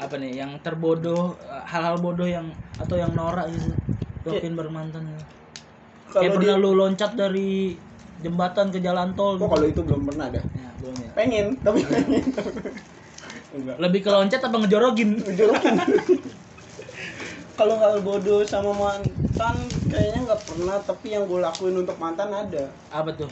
Apa 0.00 0.14
nih 0.16 0.32
yang 0.40 0.50
terbodoh 0.64 1.36
hal-hal 1.68 2.00
bodoh 2.00 2.24
yang 2.24 2.56
atau 2.80 2.96
yang 2.96 3.12
norak 3.12 3.52
gitu 3.52 3.76
Yakin 4.24 4.52
bermantan 4.56 5.02
gitu. 5.12 5.24
kayak 6.10 6.32
pernah 6.34 6.56
di 6.56 6.62
lu 6.64 6.70
loncat 6.74 7.10
dari 7.14 7.76
jembatan 8.20 8.68
ke 8.74 8.78
jalan 8.82 9.14
tol 9.16 9.36
oh 9.36 9.38
gitu. 9.38 9.46
kalau 9.48 9.66
itu 9.68 9.80
belum 9.84 10.02
pernah 10.08 10.24
ada? 10.28 10.42
Ya, 10.52 10.68
belum 10.80 10.96
ya. 11.00 11.10
Pengen 11.16 11.46
tapi 11.60 11.80
pengen. 11.84 12.24
Enggak. 13.50 13.76
Lebih 13.78 14.00
ke 14.04 14.10
loncat 14.10 14.40
apa 14.40 14.56
ngejorokin? 14.56 15.10
Ngejorokin. 15.26 15.74
Kalau 17.58 17.76
hal 17.76 18.00
bodoh 18.00 18.40
sama 18.48 18.72
mantan 18.72 19.56
kayaknya 19.84 20.32
nggak 20.32 20.42
pernah 20.48 20.80
tapi 20.80 21.12
yang 21.12 21.28
gue 21.28 21.40
lakuin 21.44 21.76
untuk 21.76 21.96
mantan 22.00 22.32
ada. 22.32 22.72
Apa 22.88 23.12
tuh 23.12 23.28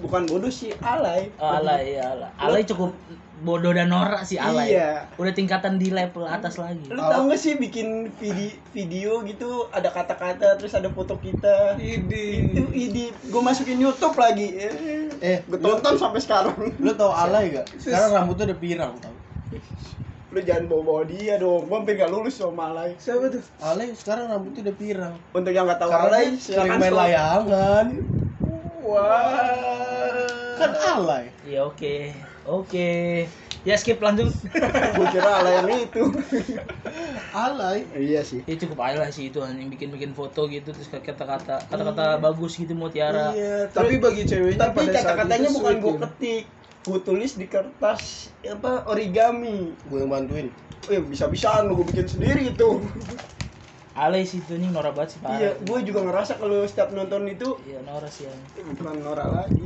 bukan 0.00 0.28
bodoh 0.28 0.52
sih 0.52 0.72
alay. 0.84 1.32
Oh, 1.40 1.56
alay 1.56 1.96
ya 1.96 2.12
alay. 2.12 2.30
Alay 2.36 2.62
cukup 2.68 2.92
bodoh 3.36 3.72
dan 3.76 3.92
norak 3.92 4.24
sih 4.24 4.40
alay. 4.40 4.72
Iya. 4.72 5.04
udah 5.20 5.32
tingkatan 5.32 5.76
di 5.76 5.92
level 5.92 6.24
atas 6.24 6.56
lagi. 6.56 6.88
Lu 6.88 7.00
tau 7.00 7.28
gak 7.28 7.36
sih 7.36 7.56
bikin 7.60 8.08
video 8.16 8.48
video 8.72 9.20
gitu 9.28 9.68
ada 9.72 9.92
kata-kata 9.92 10.56
terus 10.56 10.72
ada 10.72 10.88
foto 10.88 11.20
kita? 11.20 11.76
Idi 11.76 12.48
itu 12.48 12.64
ide. 12.72 13.06
Gue 13.28 13.42
masukin 13.44 13.76
YouTube 13.76 14.16
lagi. 14.16 14.56
Eh, 14.56 14.72
Eh, 15.20 15.38
gue 15.44 15.58
tonton 15.60 15.96
sampai 15.96 16.20
sekarang. 16.20 16.56
Lu 16.80 16.92
tau 16.96 17.12
alay 17.12 17.52
gak? 17.56 17.68
Sekarang 17.76 18.12
rambutnya 18.12 18.52
udah 18.52 18.60
pirang 18.60 18.92
tau. 19.00 19.12
lu 20.36 20.44
jangan 20.44 20.68
bawa 20.68 20.82
bawa 20.84 21.02
dia 21.08 21.40
dong. 21.40 21.64
Gue 21.64 21.76
sampai 21.80 21.92
gak 21.96 22.10
lulus 22.12 22.36
sama 22.36 22.72
alay. 22.72 22.92
Siapa 23.00 23.32
tuh? 23.32 23.40
Alay 23.60 23.92
sekarang 23.96 24.28
rambutnya 24.28 24.68
udah 24.68 24.76
pirang. 24.76 25.14
untuk 25.32 25.52
yang 25.52 25.64
nggak 25.64 25.80
tahu 25.80 25.92
alay 25.92 26.36
sering 26.36 26.76
main 26.76 26.92
layangan. 26.92 28.15
Wah 28.86 30.24
Kan 30.56 30.72
alay. 30.72 31.24
ya 31.44 31.66
oke. 31.66 32.16
Oke. 32.46 33.26
Ya 33.60 33.74
skip 33.74 33.98
langsung 33.98 34.30
gue 34.96 35.06
kira 35.10 35.30
alay 35.36 35.52
yang 35.58 35.68
itu. 35.84 36.02
Alay. 37.30 37.84
iya 37.92 38.22
sih. 38.22 38.40
Ya 38.46 38.56
cukup 38.56 38.78
alay 38.80 39.10
sih 39.10 39.28
itu 39.28 39.36
yang 39.38 39.68
bikin 39.68 39.90
bikin 39.90 40.10
foto 40.12 40.46
gitu 40.46 40.70
terus 40.70 40.86
kata-kata 40.86 41.60
kata-kata 41.66 42.16
bagus 42.16 42.56
gitu 42.56 42.72
mutiara 42.72 43.34
iya 43.34 43.66
tapi 43.68 43.98
bagi 43.98 44.24
ceweknya 44.24 44.70
tapi 44.70 44.86
pada 44.86 44.92
saat 44.94 45.04
kata-katanya 45.18 45.44
itu 45.44 45.56
bukan 45.56 45.74
gue 45.76 45.94
ketik. 46.08 46.44
Gue 46.86 46.98
tulis 47.02 47.32
di 47.34 47.46
kertas 47.46 48.02
apa 48.40 48.86
origami. 48.86 49.74
Gue 49.84 49.98
yang 50.00 50.10
bantuin. 50.10 50.48
eh 50.86 51.02
bisa-bisaan 51.02 51.66
lu 51.66 51.82
gue 51.82 51.86
bikin 51.90 52.06
sendiri 52.06 52.46
itu 52.48 52.78
alay 53.96 54.28
sih 54.28 54.44
itu 54.44 54.60
nih 54.60 54.68
norak 54.68 54.92
banget 54.92 55.16
sih 55.16 55.20
parah. 55.24 55.40
Iya 55.40 55.50
gue 55.56 55.78
juga 55.88 56.00
ngerasa 56.04 56.32
kalau 56.36 56.68
setiap 56.68 56.92
nonton 56.92 57.24
itu 57.32 57.56
iya 57.64 57.80
norak 57.80 58.12
sih 58.12 58.28
ya. 58.28 58.34
eh, 58.60 58.64
bukan 58.76 59.00
norak 59.00 59.28
lagi. 59.32 59.64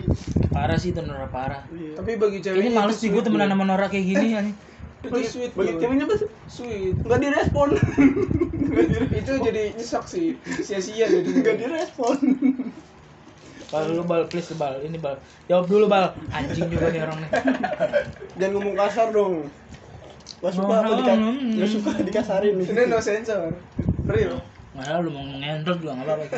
Parah 0.55 0.79
sih 0.79 0.95
itu 0.95 1.03
norak 1.03 1.35
parah. 1.35 1.67
Iya. 1.75 1.99
tapi 1.99 2.11
bagi 2.15 2.39
ceweknya 2.39 2.71
kayaknya 2.71 2.79
males 2.79 2.97
sih 3.03 3.09
gue 3.11 3.23
temenan 3.27 3.51
sama 3.51 3.65
norak 3.67 3.91
kayak 3.91 4.07
gini 4.07 4.27
kan 4.39 4.47
itu 5.01 5.21
sweet 5.25 5.53
bagi 5.59 5.73
ceweknya 5.83 6.05
apa 6.07 6.17
sweet. 6.47 6.95
Nggak 7.03 7.21
direspon. 7.25 7.69
Itu 9.25 9.33
jadi 9.49 9.63
nyesek 9.75 10.05
sih. 10.07 10.37
Sia-sia 10.61 11.09
jadi. 11.09 11.31
Nggak 11.41 11.57
direspon. 11.57 12.17
Bal 13.73 13.83
lu 13.97 14.05
bal 14.05 14.29
please 14.29 14.53
bal. 14.55 14.77
Ini 14.85 15.01
bal. 15.01 15.17
Jawab 15.49 15.67
dulu 15.73 15.89
bal. 15.89 16.13
Anjing 16.31 16.69
juga 16.69 16.93
nih 16.93 17.01
orang 17.01 17.19
nih. 17.25 17.31
Jangan 18.37 18.53
ngomong 18.61 18.75
kasar 18.77 19.09
dong. 19.09 19.49
Gak 20.45 20.53
suka 20.53 20.77
dika 20.85 21.15
suka 21.65 21.91
dikasarin. 22.05 22.55
Ini 22.61 22.83
no 22.93 23.01
sensor 23.01 23.57
real. 24.15 24.37
Nggak 24.75 24.87
ada 24.87 24.99
lu 25.03 25.11
mau 25.11 25.25
ngendrot 25.27 25.79
juga 25.83 25.93
nggak 25.99 26.07
apa-apa. 26.07 26.37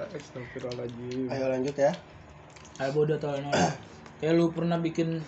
Astagfirullahaladzim. 0.16 1.28
Ayo 1.28 1.44
lanjut 1.48 1.76
ya. 1.76 1.92
Kayak 2.80 2.92
bodoh 2.96 3.16
norak 3.20 3.76
ya 4.20 4.36
lu 4.36 4.52
pernah 4.52 4.80
bikin 4.80 5.20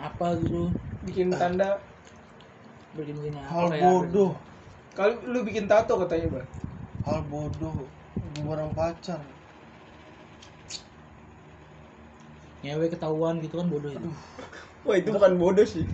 apa 0.00 0.36
gitu? 0.40 0.72
Bikin 1.04 1.32
tanda. 1.32 1.80
Bikin 2.96 3.16
gini 3.20 3.36
apa 3.40 3.48
Hal 3.48 3.66
kayak 3.72 3.84
bodoh. 3.88 4.32
kalau 4.92 5.14
lu 5.24 5.40
bikin 5.44 5.64
tato 5.68 5.96
katanya 6.00 6.40
bang. 6.40 6.48
Hal 7.04 7.20
bodoh. 7.28 7.76
Barang 8.44 8.72
pacar. 8.76 9.20
ngewe 12.60 12.92
ketahuan 12.92 13.40
gitu 13.40 13.56
kan 13.56 13.72
bodoh 13.72 13.88
itu. 13.88 14.10
Wah 14.84 14.96
itu 15.00 15.08
bukan 15.16 15.32
bodoh 15.40 15.64
sih 15.64 15.88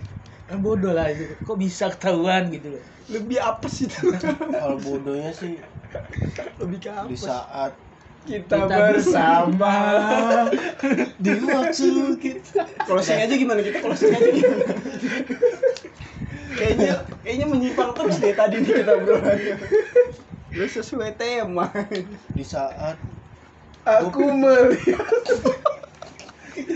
kan 0.47 0.63
bodoh 0.63 0.95
lah 0.95 1.11
itu 1.11 1.35
kok 1.43 1.57
bisa 1.59 1.91
ketahuan 1.91 2.47
gitu 2.49 2.79
loh. 2.79 2.83
Lebih 3.11 3.37
apa 3.43 3.67
sih? 3.67 3.91
Itu 3.91 4.15
Hal 4.55 4.79
bodohnya 4.79 5.31
sih 5.35 5.59
lebih 6.59 6.77
ke 6.83 6.89
apa 6.91 7.07
di 7.07 7.17
saat 7.19 7.71
kita, 8.27 8.67
kita 8.67 8.77
bersama. 8.91 9.75
Di 11.23 11.31
waktu 11.47 11.87
kita. 12.19 12.67
Closing 12.83 13.23
aja 13.23 13.33
gimana? 13.39 13.63
Kita 13.63 13.79
closing 13.79 14.11
aja 14.11 14.29
gimana? 14.35 14.65
Kayaknya 16.59 16.93
kayaknya 17.23 17.45
menyimpang 17.47 17.91
terus 17.95 18.19
deh 18.19 18.35
tadi 18.35 18.59
nih 18.59 18.83
kita 18.83 18.93
bro 18.99 19.15
Udah 20.51 20.69
sesuai 20.75 21.11
tema. 21.15 21.71
Di 22.35 22.43
saat 22.43 22.99
aku 23.87 24.23
melihat 24.35 25.07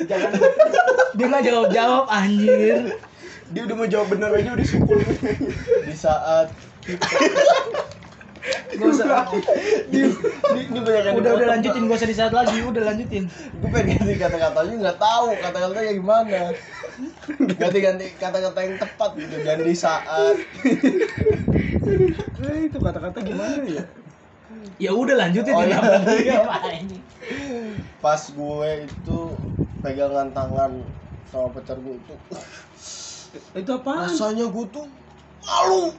jangan 0.07 0.31
dia 1.19 1.25
nggak 1.27 1.43
jawab 1.43 1.67
jawab 1.75 2.05
anjir 2.07 2.95
dia 3.51 3.61
udah 3.67 3.75
mau 3.75 3.87
jawab 3.87 4.07
bener 4.11 4.31
aja 4.31 4.49
udah 4.55 4.67
syukur 4.67 4.97
di 5.85 5.95
saat 5.95 6.47
Gak 8.71 8.89
usah. 8.89 9.29
Di, 9.93 10.01
di, 10.01 10.61
ini 10.65 10.79
banyak 10.81 11.13
yang 11.13 11.17
udah 11.21 11.31
udah 11.37 11.47
lanjutin 11.53 11.85
gak 11.85 11.97
usah 12.01 12.09
di 12.09 12.17
saat 12.17 12.33
lagi 12.33 12.57
udah 12.65 12.83
lanjutin. 12.89 13.29
Gue 13.61 13.69
pengen 13.69 14.01
ganti 14.01 14.17
kata-katanya 14.17 14.75
nggak 14.81 14.97
tahu 14.97 15.27
kata-katanya 15.37 15.91
gimana. 15.93 16.39
Ganti-ganti 17.61 18.05
kata-kata 18.17 18.59
yang 18.65 18.75
tepat 18.81 19.11
gitu 19.13 19.35
dan 19.45 19.61
di 19.61 19.75
saat. 19.77 20.35
Eh, 22.41 22.65
itu 22.65 22.77
kata-kata 22.81 23.21
gimana 23.21 23.61
ya? 23.61 23.83
Ya 24.81 24.91
udah 24.97 25.15
lanjutin 25.21 25.53
Oh, 25.53 25.61
oh, 25.61 26.17
iya. 26.17 26.41
ini 26.81 26.97
pas 28.01 28.17
gue 28.33 28.69
itu 28.89 29.19
pegangan 29.85 30.33
tangan 30.33 30.81
sama 31.29 31.47
pacar 31.53 31.77
gue 31.77 31.95
itu 32.01 32.15
itu 33.31 33.71
apaan? 33.71 34.11
Rasanya 34.11 34.45
gue 34.51 34.65
tuh 34.71 34.85
malu. 35.43 35.95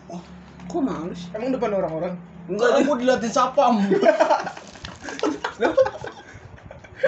Kok 0.69 0.83
malu 0.85 1.13
sih? 1.17 1.29
Emang 1.33 1.53
depan 1.57 1.73
orang-orang? 1.73 2.15
Enggak 2.51 2.85
gue 2.85 2.97
diliatin 3.01 3.33
sapam. 3.33 3.81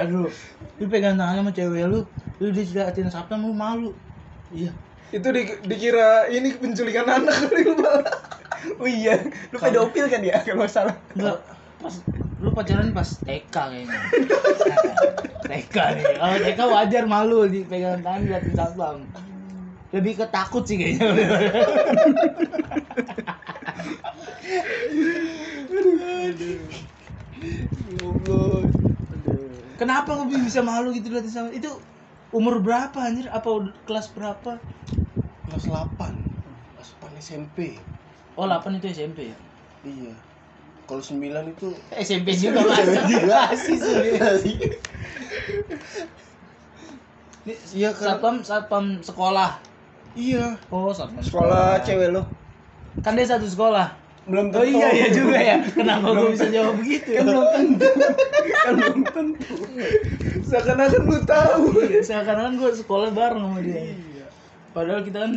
Aduh 0.01 0.31
lu 0.75 0.91
pegang 0.91 1.15
tangan 1.15 1.39
sama 1.39 1.51
cewek 1.55 1.87
lu 1.87 2.03
lu 2.43 2.47
diliatin 2.51 3.07
siapa 3.07 3.39
lu 3.39 3.55
malu. 3.55 3.95
Iya. 4.51 4.75
Itu 5.15 5.31
di, 5.31 5.47
dikira 5.63 6.27
ini 6.27 6.51
penculikan 6.59 7.07
anak 7.07 7.47
kali 7.47 7.63
lu 7.71 7.75
oh 8.81 8.89
iya 8.89 9.23
lu 9.55 9.57
pedofil 9.61 10.11
kan 10.11 10.21
ya? 10.25 10.43
Kalau 10.43 10.67
salah. 10.67 10.97
Enggak 11.15 11.39
pas 11.79 11.95
lu 12.43 12.51
pacaran 12.51 12.91
pas 12.91 13.09
TK 13.23 13.55
kayaknya. 13.55 13.99
TK 15.45 15.77
nih 16.01 16.05
kalau 16.17 16.37
TK 16.41 16.61
wajar 16.73 17.05
malu 17.05 17.47
di 17.47 17.63
pegang 17.63 18.01
tangan 18.03 18.25
diliatin 18.27 18.55
satpam 18.57 18.99
lebih 19.95 20.19
ketakut 20.19 20.67
sih 20.67 20.75
kayaknya 20.75 21.07
Kenapa 29.75 30.11
lebih 30.23 30.39
bisa 30.43 30.63
malu 30.63 30.95
gitu 30.95 31.11
lihat 31.11 31.27
sama 31.31 31.51
itu 31.51 31.71
umur 32.31 32.63
berapa 32.63 32.95
anjir? 32.95 33.27
Apa 33.31 33.71
kelas 33.87 34.11
berapa? 34.15 34.59
Kelas 35.51 35.65
8. 35.67 35.99
Kelas 36.79 36.91
8 37.03 37.23
SMP. 37.23 37.79
Oh, 38.39 38.47
8 38.47 38.79
itu 38.79 38.87
SMP 38.91 39.35
ya? 39.35 39.37
Iya. 39.83 40.15
Kalau 40.87 41.03
9 41.03 41.53
itu 41.53 41.69
SMP 41.91 42.39
juga 42.39 42.63
iya. 42.71 43.51
masih 43.51 43.77
sih. 44.41 44.57
Iya, 47.77 47.91
kan? 47.93 48.01
satpam 48.01 48.37
satpam 48.41 48.85
sekolah 49.05 49.74
iya. 50.15 50.59
Oh 50.71 50.91
satpam 50.95 51.23
Sekolah 51.23 51.83
cewek 51.83 52.15
lo. 52.15 52.23
kan 53.03 53.19
dia 53.19 53.27
satu 53.27 53.47
sekolah. 53.47 53.91
Belum 54.25 54.49
oh 54.57 54.65
iya 54.65 54.89
iya 54.95 55.09
juga 55.13 55.37
ya. 55.37 55.59
Kenapa 55.61 56.17
gue 56.17 56.33
bisa 56.33 56.49
jawab 56.49 56.81
begitu? 56.81 57.13
Ya? 57.13 57.21
Kan 57.21 57.27
belum 57.29 57.47
tentu. 57.53 57.89
kan 58.55 58.73
belum 58.81 59.01
tentu. 59.05 59.55
Seakan-akan 60.49 61.03
lu 61.05 61.19
tahu. 61.29 61.65
Iya, 61.85 62.01
seakan-akan 62.01 62.55
gue 62.57 62.71
sekolah 62.73 63.09
bareng 63.13 63.43
sama 63.45 63.59
dia. 63.61 63.99
Padahal 64.73 65.05
kita 65.05 65.29
kan 65.29 65.33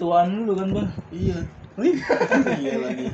tuan 0.00 0.28
dulu 0.42 0.52
kan 0.58 0.68
bang. 0.74 0.88
Iya. 1.14 1.38
Iya 2.58 2.74
lagi. 2.82 3.06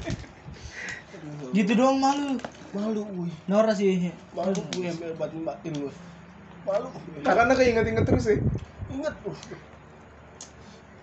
Gitu 1.52 1.72
doang 1.76 2.00
malu. 2.00 2.40
Malu 2.72 3.02
wih. 3.20 3.34
Nora 3.44 3.76
sih 3.76 4.08
malu 4.32 4.56
gue 4.56 4.88
sampai 4.88 5.12
batin 5.20 5.40
batin 5.44 5.72
gue 5.84 5.92
malu. 6.64 6.88
Karena 7.20 7.52
keinget-inget 7.52 8.04
terus 8.08 8.24
ya. 8.32 8.36
inget 8.94 9.14
uh 9.26 9.38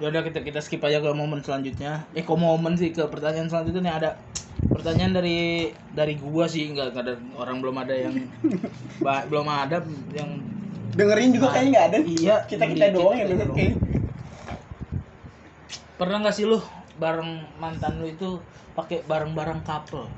ya 0.01 0.09
udah 0.09 0.21
kita 0.25 0.41
kita 0.41 0.59
skip 0.65 0.81
aja 0.81 0.97
ke 0.97 1.13
momen 1.13 1.45
selanjutnya 1.45 2.09
eh 2.17 2.25
kok 2.25 2.39
momen 2.41 2.73
sih 2.73 2.89
ke 2.89 3.05
pertanyaan 3.05 3.47
selanjutnya 3.53 3.81
nih 3.85 3.93
ada 4.01 4.09
pertanyaan 4.73 5.13
dari 5.13 5.69
dari 5.93 6.17
gua 6.17 6.49
sih 6.49 6.73
nggak 6.73 6.97
nggak 6.97 7.03
ada 7.05 7.15
orang 7.37 7.61
belum 7.61 7.75
ada 7.77 7.93
yang 7.93 8.15
ba- 9.05 9.25
belum 9.29 9.45
ada 9.45 9.77
yang 10.09 10.29
Dengerin 10.91 11.31
juga 11.31 11.55
kayaknya 11.55 11.71
nggak 11.71 11.87
ada. 11.87 11.97
Iya, 12.03 12.35
Kita 12.51 12.63
kita 12.67 12.91
doang 12.91 13.15
yang 13.15 13.29
denger 13.31 13.47
doang. 13.47 13.55
kayak. 13.55 13.75
pernah 15.95 16.17
nggak 16.19 16.35
sih 16.35 16.43
lu 16.43 16.59
bareng 16.99 17.31
mantan 17.61 18.01
lu 18.01 18.09
itu 18.11 18.41
pakai 18.75 19.05
barang-barang 19.07 19.61
couple 19.63 20.09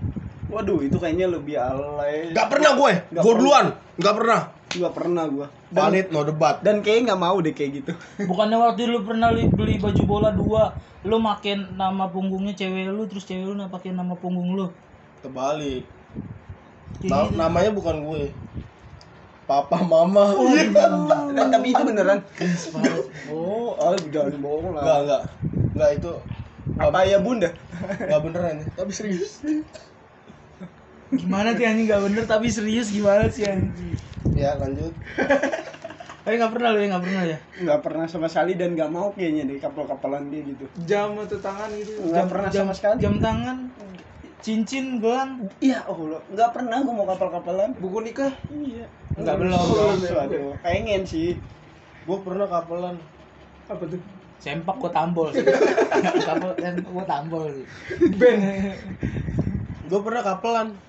Waduh, 0.54 0.86
itu 0.86 1.02
kayaknya 1.02 1.34
lebih 1.34 1.58
alay. 1.58 2.30
Gak 2.30 2.46
pernah 2.52 2.78
gue, 2.78 2.94
Nggak 3.10 3.24
gue 3.26 3.34
duluan, 3.42 3.66
gak 3.98 4.16
pernah. 4.22 4.42
Gak 4.74 4.94
pernah 4.98 5.24
gua. 5.30 5.48
Dan, 5.70 5.82
Valid 5.90 6.06
no 6.14 6.22
debat. 6.26 6.56
dan 6.66 6.76
kayaknya 6.82 7.04
nggak 7.14 7.22
mau 7.26 7.38
deh 7.46 7.54
kayak 7.58 7.72
gitu. 7.78 7.92
bukannya 8.30 8.58
waktu 8.66 8.82
lu 8.94 9.00
pernah 9.08 9.30
li- 9.36 9.52
beli 9.58 9.74
baju 9.84 10.02
bola 10.12 10.30
dua 10.40 10.62
lu 11.10 11.16
makin 11.30 11.58
nama 11.82 12.04
punggungnya 12.14 12.54
cewek 12.60 12.84
lu 12.98 13.02
terus 13.10 13.24
cewek 13.30 13.46
lu 13.50 13.54
nah 13.60 13.70
pakai 13.74 13.90
nama 14.00 14.14
punggung 14.22 14.50
lu 14.58 14.66
Terbalik. 15.22 15.84
Kayak 17.00 17.12
Na- 17.12 17.26
gitu. 17.30 17.38
namanya 17.40 17.70
bukan 17.78 17.96
gue. 18.08 18.24
Papa, 19.44 19.78
mama. 19.84 20.24
Iya. 20.40 20.88
Dan 21.36 21.48
tapi 21.54 21.68
itu 21.76 21.84
beneran. 21.84 22.20
Oh, 23.28 23.76
oh 23.76 23.94
jangan 24.08 24.40
bohong 24.40 24.72
Enggak, 24.72 24.88
lah. 24.88 25.00
enggak. 25.04 25.22
Enggak 25.76 25.90
itu 26.00 26.12
Apa 26.74 27.00
ya 27.06 27.18
bunda? 27.22 27.50
enggak 28.08 28.22
beneran 28.24 28.56
ya. 28.64 28.68
Tapi 28.74 28.92
serius. 28.96 29.32
gimana 31.22 31.50
sih 31.58 31.66
anjing 31.70 31.86
nggak 31.90 32.04
bener 32.06 32.24
tapi 32.34 32.48
serius 32.58 32.88
gimana 32.96 33.26
sih 33.36 33.44
anjing 33.54 33.96
Ya, 34.34 34.58
lanjut. 34.58 34.94
tapi 36.24 36.40
nggak 36.40 36.56
pernah 36.56 36.72
lu 36.72 36.80
ya 36.80 36.88
nggak 36.88 37.04
pernah 37.04 37.24
ya 37.28 37.38
Nggak 37.68 37.80
pernah 37.84 38.06
sama 38.08 38.28
sekali 38.32 38.56
dan 38.56 38.80
nggak 38.80 38.92
mau 38.96 39.12
kayaknya 39.12 39.44
deh 39.44 39.60
kapal-kapalan 39.60 40.32
dia 40.32 40.42
gitu. 40.48 40.66
Jam 40.88 41.20
atau 41.20 41.36
tangan 41.36 41.68
gitu. 41.76 42.00
Nggak 42.00 42.28
pernah 42.32 42.48
jam, 42.48 42.64
sama 42.64 42.74
sekali. 42.74 42.98
jam 43.04 43.16
tangan 43.20 43.58
cincin 44.44 45.00
gelang 45.04 45.52
Iya, 45.60 45.84
oh 45.88 46.00
lo 46.16 46.20
nggak 46.32 46.52
pernah 46.56 46.80
gua 46.80 46.96
mau 46.96 47.08
kapal-kapalan. 47.12 47.76
Buku 47.76 48.08
nikah. 48.08 48.32
Iya. 48.48 48.88
Nggak 49.20 49.36
belum. 49.36 49.68
Waduh, 50.00 50.56
pengen 50.64 51.04
sih. 51.04 51.36
Gue 52.08 52.18
pernah 52.24 52.48
kapelan. 52.48 52.96
Apa 53.68 53.84
tuh? 53.84 54.00
sempak 54.44 54.76
gua 54.76 54.92
tambol 54.92 55.32
sih 55.32 55.40
tambol 56.28 56.52
dan 56.60 56.76
gua 56.84 57.08
tambol 57.08 57.48
sih 57.48 57.66
Ben. 58.20 58.40
Gue 59.84 60.00
pernah 60.00 60.24
kapelan. 60.24 60.80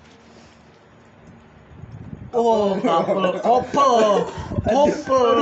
Oh 2.35 2.75
couple 2.77 3.31
couple 3.39 4.27
couple. 4.61 5.41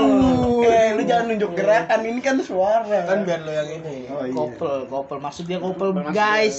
Eh, 0.63 0.93
lu 0.93 1.01
jangan 1.03 1.25
nunjuk 1.32 1.51
gerakan, 1.53 1.99
ini 2.03 2.19
kan 2.19 2.38
suara. 2.39 2.86
Kan 3.03 3.23
biar 3.23 3.41
lo 3.41 3.51
yang 3.51 3.69
ini. 3.73 4.08
Oh 4.08 4.21
iya. 4.21 4.32
couple 4.32 4.86
couple. 4.86 5.17
Maksud 5.17 5.45
dia 5.45 5.58
couple 5.58 5.91
Maksud- 5.91 6.13
guys. 6.13 6.58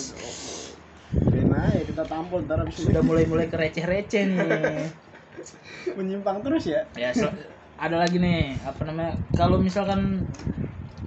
Ben 1.14 1.46
aja 1.48 1.78
kita 1.78 2.02
tampol 2.04 2.42
ntar 2.42 2.58
abis 2.58 2.82
sudah 2.82 2.98
mulai 2.98 3.22
mulai 3.24 3.46
ke 3.46 3.54
receh 3.54 3.86
receh 3.86 4.26
nih. 4.26 4.90
Menyimpang 5.96 6.42
terus 6.42 6.66
ya. 6.66 6.88
ya 6.94 7.14
so- 7.14 7.30
ada 7.74 7.98
lagi 7.98 8.18
nih 8.18 8.54
apa 8.62 8.86
namanya 8.86 9.18
kalau 9.34 9.58
misalkan 9.58 10.26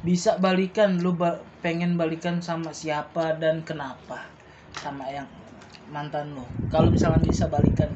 bisa 0.04 0.36
balikan 0.38 1.00
lu 1.00 1.12
ba- 1.12 1.40
pengen 1.60 1.96
balikan 1.96 2.40
sama 2.40 2.72
siapa 2.72 3.36
dan 3.36 3.64
kenapa? 3.64 4.24
Sama 4.78 5.08
yang 5.10 5.28
mantan 5.90 6.36
lu. 6.36 6.44
Kalau 6.68 6.88
misalkan 6.88 7.24
bisa 7.24 7.48
balikan 7.48 7.92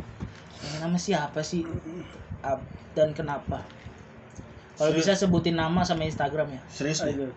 nama 0.78 0.98
siapa 0.98 1.42
sih 1.42 1.66
Ab- 2.42 2.66
dan 2.94 3.12
kenapa 3.12 3.62
kalau 4.78 4.92
bisa 4.94 5.14
sebutin 5.14 5.54
nama 5.54 5.82
sama 5.82 6.04
Instagram 6.04 6.48
ya 6.52 6.62
Serius 6.68 7.06
nih. 7.06 7.30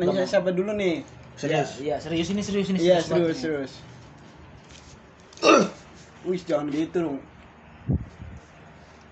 Nanya 0.00 0.24
siapa 0.24 0.50
dulu 0.50 0.72
nih? 0.72 1.04
Serius. 1.34 1.78
iya 1.78 1.98
serius 1.98 2.30
ini 2.30 2.40
serius 2.40 2.68
ini 2.70 2.78
Iya, 2.80 3.02
serius, 3.02 3.36
nih. 3.36 3.42
serius. 3.42 3.72
Wih, 6.26 6.40
jangan 6.40 6.72
gitu 6.72 6.96
dong. 7.04 7.18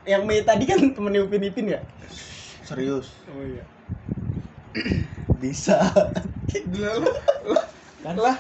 Yang 0.03 0.23
Mei 0.25 0.41
tadi 0.43 0.65
kan 0.65 0.81
temennya 0.81 1.23
Upin 1.23 1.45
Ipin 1.45 1.67
ya? 1.71 1.81
Serius. 2.65 3.13
Oh 3.29 3.43
iya. 3.45 3.63
Bisa. 5.43 5.77
kan 8.03 8.17
Lah, 8.17 8.39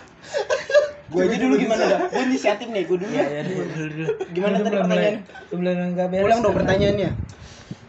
Gue 1.12 1.29
aja 1.29 1.37
dulu 1.37 1.55
gimana 1.61 1.83
dah? 1.85 2.01
Gue 2.09 2.22
inisiatif 2.25 2.66
nih, 2.72 2.83
gue 2.88 2.98
dulu 3.05 3.12
ya. 3.12 3.27
dulu, 3.44 3.62
dulu, 3.68 3.87
dulu. 3.92 4.09
Gimana 4.33 4.57
tadi 4.64 4.77
pertanyaan? 4.81 5.16
belum 5.53 5.77
nggak 5.92 6.09
beres. 6.09 6.25
Ulang 6.25 6.40
dong 6.40 6.55
pertanyaannya. 6.57 7.11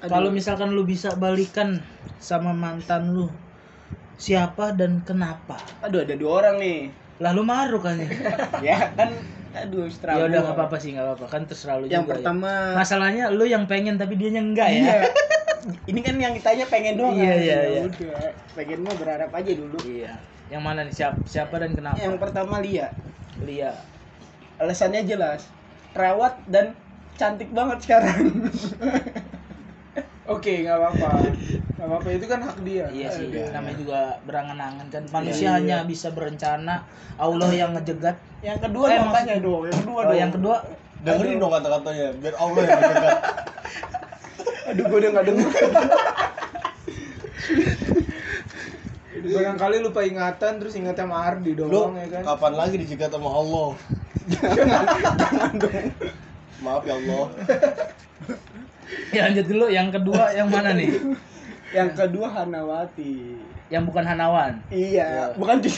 Kalau 0.04 0.30
misalkan 0.36 0.70
lu 0.76 0.84
bisa 0.84 1.16
balikan 1.16 1.80
sama 2.20 2.52
mantan 2.52 3.16
lu, 3.16 3.32
siapa 4.20 4.76
dan 4.76 5.00
kenapa? 5.08 5.56
Aduh, 5.80 6.04
ada 6.04 6.16
dua 6.20 6.44
orang 6.44 6.56
nih. 6.60 6.80
Lalu 7.24 7.42
maru 7.48 7.80
kan 7.80 7.96
ya? 7.96 8.10
Ya 8.68 8.80
kan, 8.92 9.16
aduh, 9.56 9.88
ya 9.88 9.92
struggle. 9.96 10.28
udah 10.28 10.40
nggak 10.44 10.56
apa-apa 10.60 10.78
sih 10.84 10.92
nggak 10.92 11.06
apa-apa 11.08 11.26
kan 11.32 11.42
terserah 11.48 11.80
lu 11.80 11.88
Yang 11.88 12.04
juga. 12.04 12.12
pertama, 12.20 12.52
ya. 12.52 12.76
Masalahnya 12.76 13.24
lu 13.32 13.46
yang 13.48 13.64
pengen 13.68 13.96
tapi 13.96 14.20
dia 14.20 14.36
enggak 14.36 14.68
ya. 14.72 14.84
iya. 14.84 14.96
Ini 15.90 16.00
kan 16.04 16.16
yang 16.20 16.36
ditanya 16.36 16.68
pengen 16.68 17.00
doang. 17.00 17.16
Iya, 17.16 17.32
kan? 17.32 17.40
iya, 17.40 17.58
Ya 17.64 17.84
iya. 17.88 18.32
Pengen 18.52 18.84
mah 18.84 18.96
berharap 19.00 19.32
aja 19.32 19.52
dulu. 19.56 19.80
Iya. 19.88 20.33
Yang 20.48 20.64
mana 20.64 20.80
nih 20.84 20.94
siapa, 20.94 21.18
siapa 21.24 21.56
dan 21.58 21.72
kenapa? 21.74 21.98
Yang 21.98 22.16
pertama 22.20 22.60
Lia. 22.60 22.92
Lia. 23.40 23.72
Alasannya 24.60 25.04
jelas. 25.04 25.48
Perawat 25.94 26.40
dan 26.48 26.76
cantik 27.16 27.52
banget 27.52 27.84
sekarang. 27.86 28.50
oke 30.26 30.54
nggak 30.64 30.78
apa-apa. 30.78 31.10
Nggak 31.74 31.88
apa-apa 31.90 32.08
itu 32.12 32.26
kan 32.26 32.40
hak 32.42 32.58
dia. 32.64 32.86
Iya 32.90 33.08
sih, 33.12 33.28
Aduh. 33.30 33.50
namanya 33.52 33.78
juga 33.78 34.00
berangan-angan 34.26 34.88
kan. 34.90 35.04
Manusia 35.12 35.50
Iya. 35.50 35.56
hanya 35.60 35.78
bisa 35.84 36.08
berencana, 36.12 36.86
Allah 37.18 37.50
yang 37.52 37.74
ngejegat. 37.74 38.18
yang 38.44 38.60
kedua 38.60 38.92
Eh, 38.92 39.00
tanya 39.00 39.36
dong, 39.40 39.64
yang 39.66 39.80
kedua 39.80 40.00
Oh, 40.00 40.04
dong. 40.12 40.20
yang 40.20 40.32
kedua, 40.32 40.58
Dengerin 41.04 41.36
dong 41.36 41.52
kata-katanya 41.52 42.08
biar 42.16 42.36
Allah 42.40 42.62
yang 42.64 42.80
menjaga. 42.80 43.10
Aduh, 44.72 44.84
gue 44.88 45.00
udah 45.04 45.12
gak 45.12 45.26
denger. 45.28 45.52
Barangkali 49.24 49.80
lupa 49.80 50.04
ingatan 50.04 50.60
terus 50.60 50.76
ingat 50.76 51.00
sama 51.00 51.16
Ardi 51.24 51.56
Lu 51.56 51.72
doang 51.72 51.96
ya 51.96 52.08
kan. 52.12 52.36
kapan 52.36 52.54
lagi 52.60 52.76
dicegat 52.76 53.08
sama 53.16 53.32
Allah? 53.32 53.72
Maaf 56.64 56.84
ya 56.84 56.94
Allah. 57.00 57.26
ya 59.16 59.22
lanjut 59.32 59.46
dulu. 59.48 59.66
Yang 59.72 59.88
kedua 59.96 60.24
yang 60.36 60.48
mana 60.52 60.76
nih? 60.76 60.92
yang 61.72 61.90
kedua 61.96 62.28
Hanawati. 62.36 63.40
Yang 63.72 63.84
bukan 63.90 64.06
Hanawan. 64.06 64.60
Iya, 64.70 65.34
bukan 65.40 65.58
di 65.64 65.72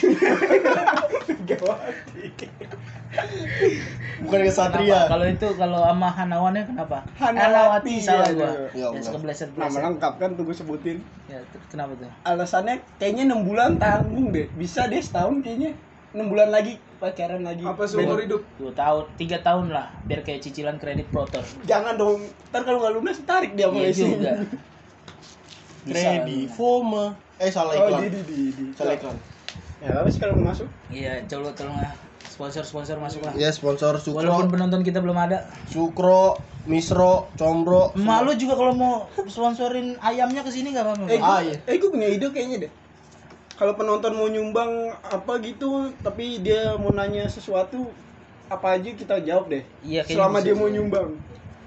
Megawati. 1.30 2.50
Bukan 4.26 4.40
kesatria. 4.42 5.06
Kalau 5.06 5.26
itu 5.26 5.48
kalau 5.54 5.80
sama 5.82 6.08
Hanawannya 6.08 6.64
kenapa? 6.66 7.04
Hanawati, 7.16 8.00
salah 8.00 8.26
ya, 8.26 8.34
gua. 8.34 8.48
Ya 8.48 8.54
Ya, 8.74 8.86
Allah. 8.88 9.04
sekebeleset 9.04 9.50
Nama 9.54 9.78
lengkap 9.86 10.14
kan 10.16 10.30
tuh 10.34 10.44
gue 10.44 10.56
sebutin. 10.56 10.98
Ya, 11.26 11.40
kenapa 11.68 11.92
tuh? 11.96 12.08
Alasannya 12.24 12.80
kayaknya 12.96 13.24
6 13.30 13.44
bulan 13.44 13.76
tanggung 13.76 14.32
deh. 14.32 14.48
Bisa 14.54 14.88
deh 14.88 15.00
setahun 15.00 15.40
kayaknya. 15.42 15.76
6 16.12 16.32
bulan 16.32 16.48
lagi 16.48 16.80
pacaran 16.96 17.44
lagi. 17.44 17.62
Apa 17.62 17.84
seumur 17.84 18.18
hidup? 18.18 18.40
Dua 18.56 18.72
tahun, 18.72 19.04
tiga 19.16 19.38
tahun 19.42 19.68
lah, 19.68 19.92
biar 20.02 20.24
kayak 20.24 20.40
cicilan 20.42 20.80
kredit 20.80 21.12
protor. 21.12 21.44
Jangan 21.64 21.96
dong. 21.96 22.24
Ntar 22.50 22.64
kalau 22.64 22.80
nggak 22.82 22.94
lunas 22.96 23.20
tarik 23.22 23.52
dia 23.52 23.68
Iya 23.68 23.70
mulai 23.70 23.92
sini. 23.92 24.16
juga. 24.16 24.32
Kredi, 25.86 26.50
Foma. 26.50 27.14
Eh 27.38 27.52
salah 27.52 27.76
Oh, 27.76 27.86
iklan. 27.86 28.00
di 28.02 28.10
di 28.10 28.22
di. 28.24 28.38
di. 28.50 28.66
Salah 28.74 28.96
iklan. 28.96 29.18
Ya, 29.78 29.92
apa 29.94 30.08
sih 30.08 30.18
kalau 30.18 30.40
mau 30.40 30.50
masuk? 30.50 30.66
Iya, 30.88 31.20
coba 31.28 31.52
tolong 31.52 31.78
lah. 31.78 31.94
Sponsor-sponsor 32.36 33.00
masuk 33.00 33.24
lah. 33.24 33.34
Ya 33.34 33.48
sponsor 33.50 33.96
Sukro, 33.96 34.20
Walaupun 34.20 34.52
penonton 34.52 34.84
kita 34.84 35.00
belum 35.00 35.16
ada. 35.16 35.48
Sukro, 35.72 36.36
Misro, 36.68 37.32
Combro. 37.40 37.96
Emak 37.96 38.20
lu 38.28 38.32
juga 38.36 38.60
kalau 38.60 38.76
mau 38.76 38.94
sponsorin 39.24 39.96
ayamnya 40.04 40.44
ke 40.44 40.52
sini 40.52 40.76
enggak 40.76 40.84
apa-apa. 40.84 41.08
Eh, 41.08 41.22
Ah, 41.24 41.40
iya. 41.40 41.56
eh 41.64 41.80
gue 41.80 41.88
punya 41.88 42.12
ide 42.12 42.28
kayaknya 42.28 42.68
deh. 42.68 42.72
Kalau 43.56 43.72
penonton 43.74 44.12
mau 44.12 44.28
nyumbang 44.28 44.92
apa 45.00 45.40
gitu, 45.40 45.96
tapi 46.04 46.44
dia 46.44 46.76
mau 46.76 46.92
nanya 46.92 47.24
sesuatu, 47.32 47.88
apa 48.52 48.76
aja 48.76 48.92
kita 48.92 49.24
jawab 49.24 49.48
deh. 49.48 49.64
Iya, 49.80 50.04
Selama 50.04 50.44
dia 50.44 50.52
mau 50.52 50.68
nyumbang. 50.68 51.16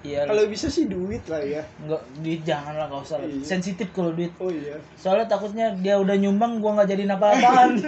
Iya. 0.05 0.29
Kalau 0.29 0.45
bisa 0.47 0.69
sih 0.69 0.85
duit 0.85 1.25
lah 1.27 1.41
ya. 1.41 1.65
Enggak 1.81 2.05
duit 2.21 2.45
jangan 2.45 2.77
lah 2.77 2.87
enggak 2.93 3.09
usah. 3.09 3.19
Iya. 3.19 3.41
Sensitif 3.41 3.89
kalau 3.91 4.13
duit. 4.13 4.37
Oh 4.37 4.53
iya. 4.53 4.77
Soalnya 4.95 5.27
takutnya 5.27 5.73
dia 5.75 5.97
udah 5.97 6.13
nyumbang 6.15 6.61
gua 6.61 6.77
nggak 6.77 6.89
jadiin 6.93 7.09
apa-apaan. 7.11 7.71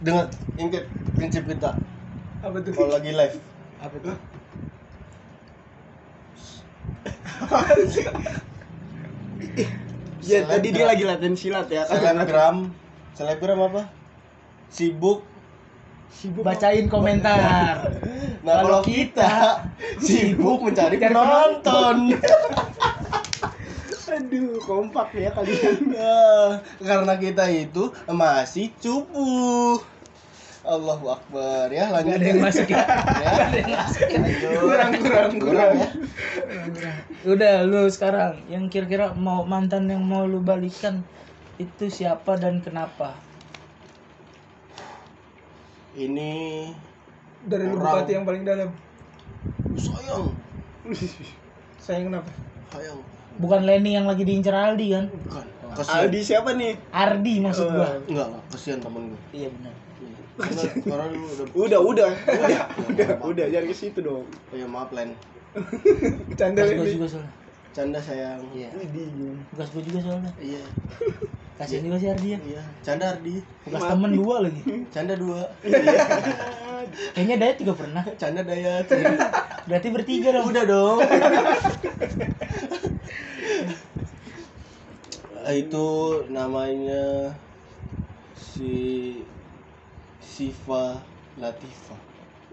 Dengan 0.00 0.26
ingat 0.56 0.84
prinsip 1.14 1.44
kita 1.44 1.76
Apa 2.40 2.56
tuh? 2.60 2.72
kalau 2.72 2.90
lagi 2.92 3.10
live. 3.10 3.36
apa 3.78 3.96
tuh? 4.00 4.16
Ya 10.24 10.40
Selebgram. 10.40 10.56
tadi 10.56 10.68
dia 10.72 10.84
lagi 10.88 11.04
latihan 11.04 11.36
silat 11.36 11.68
ya. 11.68 11.84
Selebgram, 11.84 12.72
selebgram 13.12 13.60
apa? 13.60 13.82
Sibuk. 14.72 15.20
Sibuk. 16.08 16.40
Bacain 16.40 16.88
komentar. 16.88 17.92
Nah 18.40 18.54
kalau 18.64 18.80
kita 18.80 19.60
sibuk 20.00 20.64
mencari 20.64 20.96
penonton. 20.96 21.96
Aduh, 24.24 24.56
kompak 24.64 25.12
ya 25.12 25.28
kalian. 25.36 25.76
Nah, 25.92 26.64
karena 26.88 27.14
kita 27.20 27.44
itu 27.52 27.92
masih 28.08 28.72
cupu. 28.80 29.84
Allahu 30.64 31.12
Akbar 31.12 31.68
ya 31.68 31.92
lanjut 31.92 32.16
ada 32.16 32.24
yang 32.24 32.40
masuk 32.40 32.72
ya. 32.72 32.80
ya. 33.20 33.32
Gak 33.36 33.46
ada 33.52 33.58
yang 33.60 33.72
masuk 33.76 34.06
ya. 34.08 34.20
kurang 34.64 34.92
kurang 35.04 35.32
kurang. 35.36 35.76
ya. 35.76 35.88
Udah 37.32 37.54
lu 37.68 37.84
sekarang 37.92 38.48
yang 38.48 38.72
kira-kira 38.72 39.12
mau 39.12 39.44
mantan 39.44 39.92
yang 39.92 40.00
mau 40.00 40.24
lu 40.24 40.40
balikan 40.40 41.04
itu 41.60 41.92
siapa 41.92 42.40
dan 42.40 42.64
kenapa? 42.64 43.28
Ini 45.94 46.32
Dari 47.44 47.68
lubuk 47.68 47.92
Orang. 47.92 48.00
hati 48.02 48.16
yang 48.16 48.24
paling 48.24 48.42
dalam. 48.42 48.70
sayang, 49.76 50.24
Sayang 51.84 52.04
kenapa? 52.08 52.32
sayang. 52.72 53.13
Bukan 53.38 53.60
Lenny 53.66 53.98
yang 53.98 54.06
lagi 54.06 54.22
diincar 54.22 54.54
Aldi 54.54 54.86
kan? 54.94 55.04
Bukan. 55.10 55.44
Kasihan. 55.74 56.06
Aldi 56.06 56.20
siapa 56.22 56.50
nih? 56.54 56.72
Ardi 56.94 57.34
maksud 57.42 57.66
gua. 57.66 57.98
Enggak, 58.06 58.26
enggak, 58.30 58.42
kasihan 58.54 58.78
temen 58.78 59.02
gue. 59.10 59.20
Iya 59.34 59.48
benar. 59.50 59.74
Karena, 60.34 60.62
karena 60.82 61.04
lu 61.14 61.18
udah 61.30 61.46
Udah, 61.54 61.80
udah, 61.80 62.10
udah, 62.42 62.62
udah, 62.90 63.08
udah, 63.22 63.46
jangan 63.50 63.66
ke 63.70 63.74
situ 63.74 63.98
dong. 64.02 64.26
Oh 64.26 64.56
ya 64.56 64.66
maaf 64.66 64.90
Len. 64.94 65.10
Gua 65.54 66.66
ini. 66.66 66.94
juga 66.94 67.06
soalnya. 67.06 67.32
Canda 67.74 67.98
sayang. 67.98 68.42
Iya. 68.54 68.70
Widih. 68.74 69.34
Gas 69.54 69.70
gua 69.74 69.82
juga 69.82 69.98
soalnya. 70.02 70.30
Iya. 70.38 70.62
Kasihan 71.54 71.86
juga 71.86 71.96
sih 72.02 72.10
Ardi 72.10 72.28
ya. 72.34 72.38
Iya. 72.42 72.62
Canda 72.82 73.04
Ardi. 73.14 73.38
Bekas 73.62 73.82
temen 73.86 74.10
dua 74.18 74.36
lagi. 74.42 74.62
Canda 74.90 75.14
dua. 75.14 75.40
Kayaknya 77.14 77.36
Dayat 77.38 77.56
juga 77.62 77.72
pernah. 77.78 78.02
Canda 78.18 78.42
Dayat. 78.42 78.86
Berarti 79.70 79.88
bertiga 79.94 80.28
dong. 80.34 80.50
Udah 80.50 80.64
dong. 80.66 80.98
Eh, 85.44 85.68
itu 85.68 85.88
namanya 86.32 87.28
si 88.32 89.20
Siva 90.16 90.96
Latifa 91.36 91.92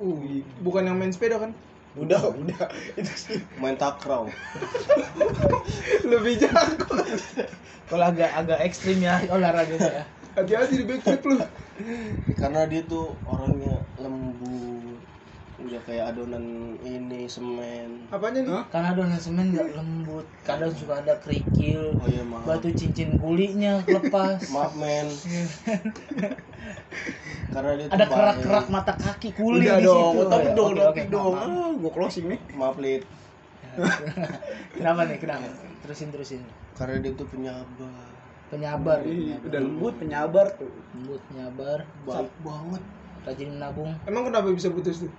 Uh, 0.02 0.18
bukan 0.66 0.90
yang 0.90 0.98
main 0.98 1.14
sepeda 1.14 1.38
kan? 1.38 1.54
Udah, 2.00 2.22
udah. 2.32 2.72
Itu 2.96 3.12
sih 3.16 3.40
main 3.60 3.76
takraw 3.76 4.28
Lebih 6.12 6.40
jago. 6.40 7.04
Kalau 7.92 8.06
agak 8.08 8.32
agak 8.32 8.60
ekstrim 8.64 9.04
ya 9.04 9.20
olahraganya 9.28 10.04
ya. 10.04 10.06
Hati-hati 10.32 10.80
di 10.80 10.86
backflip 10.88 11.24
lu. 11.28 11.38
karena 12.40 12.64
dia 12.70 12.86
tuh 12.88 13.12
orangnya 13.28 13.84
lembut 14.00 14.71
udah 15.72 15.82
kayak 15.88 16.06
adonan 16.12 16.46
ini 16.84 17.32
semen 17.32 18.04
Apanya 18.12 18.44
nih? 18.44 18.60
Karena 18.68 18.88
adonan 18.92 19.16
semen 19.16 19.56
nggak 19.56 19.72
lembut, 19.72 20.28
kadang 20.44 20.68
suka 20.76 21.00
ada 21.00 21.16
kerikil, 21.24 21.96
oh 21.96 22.08
iya 22.12 22.28
maaf 22.28 22.44
batu 22.44 22.76
cincin 22.76 23.16
kulinya 23.16 23.80
kelepas. 23.88 24.36
maaf 24.56 24.76
men 24.76 25.08
karena 27.56 27.72
dia 27.80 27.88
ada 27.88 28.06
kerak-kerak 28.08 28.68
mata 28.68 28.94
kaki 29.00 29.32
kuli 29.32 29.64
Udah 29.64 29.80
di 29.80 29.88
dong, 29.88 30.14
situ. 30.16 30.28
tapi 30.28 30.48
dong, 30.52 30.72
tapi 30.76 30.88
oke, 30.92 31.04
dong. 31.08 31.34
maaf, 31.36 31.48
maaf. 31.48 31.64
Ah, 31.64 31.72
gua 31.80 31.92
closing 31.96 32.26
nih. 32.28 32.40
maaf 32.52 32.76
lid 32.78 33.04
kenapa 34.76 35.08
nih? 35.08 35.18
Kenapa? 35.24 35.48
Terusin 35.88 36.12
terusin. 36.12 36.42
karena 36.76 37.00
dia 37.00 37.16
tuh 37.16 37.28
penyabar 37.32 38.12
Penyabar, 38.52 39.00
penyabar. 39.00 39.48
Udah 39.48 39.60
lembut, 39.64 39.94
penyabar 39.96 40.46
tuh. 40.60 40.68
lembut, 40.92 41.24
penyabar, 41.32 41.88
baik 42.04 42.28
banget 42.44 42.84
rajin 43.24 43.50
menabung. 43.56 43.92
Emang 44.04 44.28
kenapa 44.28 44.52
bisa 44.52 44.68
putus 44.68 45.08
tuh? 45.08 45.12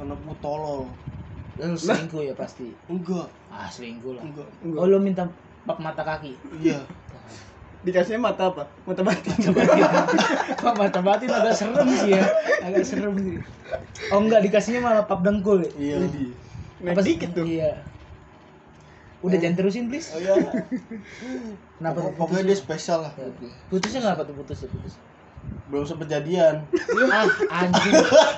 Gue 0.00 0.36
tolol 0.38 0.88
Lu 1.60 1.76
selingkuh 1.76 2.24
ya 2.24 2.32
pasti. 2.32 2.72
enggak 2.88 3.28
Ah 3.52 3.68
selingkuh 3.68 4.16
lah. 4.16 4.24
enggak 4.24 4.48
Oh 4.80 4.86
lu 4.86 4.96
minta 4.96 5.28
pak 5.60 5.76
mata 5.76 6.00
kaki. 6.00 6.32
iya 6.56 6.80
Dikasihnya 7.80 8.20
mata 8.20 8.48
apa? 8.48 8.64
Mata 8.84 9.00
batin. 9.00 9.32
Pak 10.56 10.74
mata 10.80 11.00
batin 11.00 11.28
agak 11.28 11.52
serem 11.52 11.88
sih 11.90 12.12
ya, 12.12 12.24
agak 12.60 12.84
serem 12.84 13.12
sih. 13.16 13.36
Oh 14.12 14.20
enggak 14.20 14.40
dikasihnya 14.40 14.80
malah 14.80 15.04
pap 15.04 15.20
dengkul. 15.20 15.60
ya? 15.60 15.68
iya 15.76 15.96
Naik 16.80 16.92
Apa 16.92 17.00
dikit 17.00 17.30
tuh. 17.32 17.44
Iya. 17.44 17.72
Udah 19.20 19.36
jangan 19.36 19.56
terusin 19.56 19.88
please. 19.88 20.08
oh 20.12 20.20
iya 20.20 20.32
Kenapa 21.76 21.96
tuh 21.98 22.12
Pokok- 22.12 22.16
pokoknya 22.16 22.42
dia 22.42 22.56
putusnya? 22.56 22.64
spesial 22.64 22.98
lah 23.04 23.12
Ya. 23.16 23.28
Putusnya 23.68 24.00
kenapa 24.00 24.22
tuh 24.24 24.34
putus 24.34 24.58
ya 24.60 24.68
putus? 24.68 24.94
Belum 25.70 25.84
sempet 25.86 26.10
jadian. 26.10 26.66
Ah 27.14 27.26
anjing. 27.64 27.94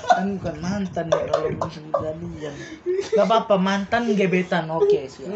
Kan 0.07 0.27
bukan 0.37 0.55
mantan 0.61 1.05
ya 1.09 1.23
kalau 1.27 1.49
belum 1.49 1.87
jadian. 1.91 2.53
Gak 3.13 3.25
apa-apa 3.25 3.55
mantan 3.57 4.09
gebetan. 4.13 4.69
Oke 4.69 5.09
siap. 5.09 5.33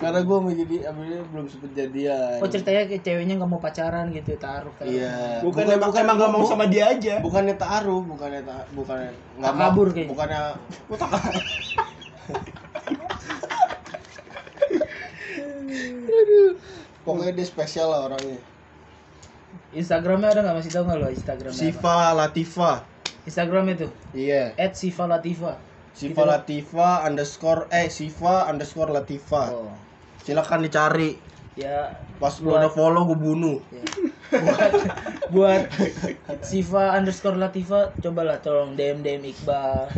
Karena 0.00 0.18
gue 0.26 0.34
mau 0.34 0.50
jadi 0.50 0.76
abisnya 0.90 1.20
belum 1.30 1.46
sempet 1.46 1.70
jadian. 1.78 2.42
Oh 2.42 2.48
ceritanya 2.50 2.90
kayak 2.90 3.02
ceweknya 3.06 3.34
nggak 3.38 3.50
mau 3.52 3.62
pacaran 3.62 4.10
gitu 4.10 4.34
taruh 4.34 4.74
kan? 4.74 4.88
Iya. 4.88 5.44
Bukan, 5.46 5.62
emang 5.62 5.94
emang 5.94 6.16
gak 6.18 6.32
mau 6.32 6.42
sama 6.42 6.66
dia 6.66 6.90
aja. 6.90 7.22
bukannya 7.22 7.54
taruh 7.54 8.02
bukannya 8.02 8.42
ta, 8.42 8.66
bukannya 8.74 9.14
nggak 9.38 9.52
mau. 9.54 9.62
kabur 9.70 9.88
kayaknya. 9.94 10.10
bukannya 10.10 10.40
pokoknya 17.02 17.32
dia 17.34 17.46
spesial 17.46 17.90
lah 17.90 18.10
orangnya 18.10 18.38
Instagramnya 19.72 20.28
ada 20.36 20.40
nggak 20.44 20.56
masih 20.60 20.70
tahu 20.72 20.84
nggak 20.84 20.98
lo 21.00 21.08
Instagramnya 21.08 21.56
apa? 21.56 21.64
Siva 21.64 21.98
Latifa. 22.12 22.72
Instagram 23.24 23.64
itu? 23.72 23.86
Iya. 24.12 24.52
At 24.58 24.76
Siva 24.76 25.04
Latifa. 25.08 25.56
Siva 25.92 26.24
Latifa 26.24 27.04
underscore 27.08 27.68
eh 27.72 27.88
Siva 27.88 28.48
underscore 28.48 28.92
Latifa. 28.92 29.52
Oh. 29.52 29.72
Silakan 30.24 30.64
dicari. 30.64 31.16
Ya 31.52 32.00
pas 32.16 32.32
lu 32.40 32.52
udah 32.52 32.72
follow 32.72 33.08
gue 33.12 33.18
bunuh. 33.20 33.58
Ya. 33.68 33.84
buat 34.32 34.72
buat 35.32 35.62
Siva 36.40 36.96
underscore 36.96 37.36
Latifa 37.36 37.92
cobalah 38.00 38.40
tolong 38.40 38.76
DM 38.76 39.04
DM 39.04 39.24
Iqbal. 39.32 39.88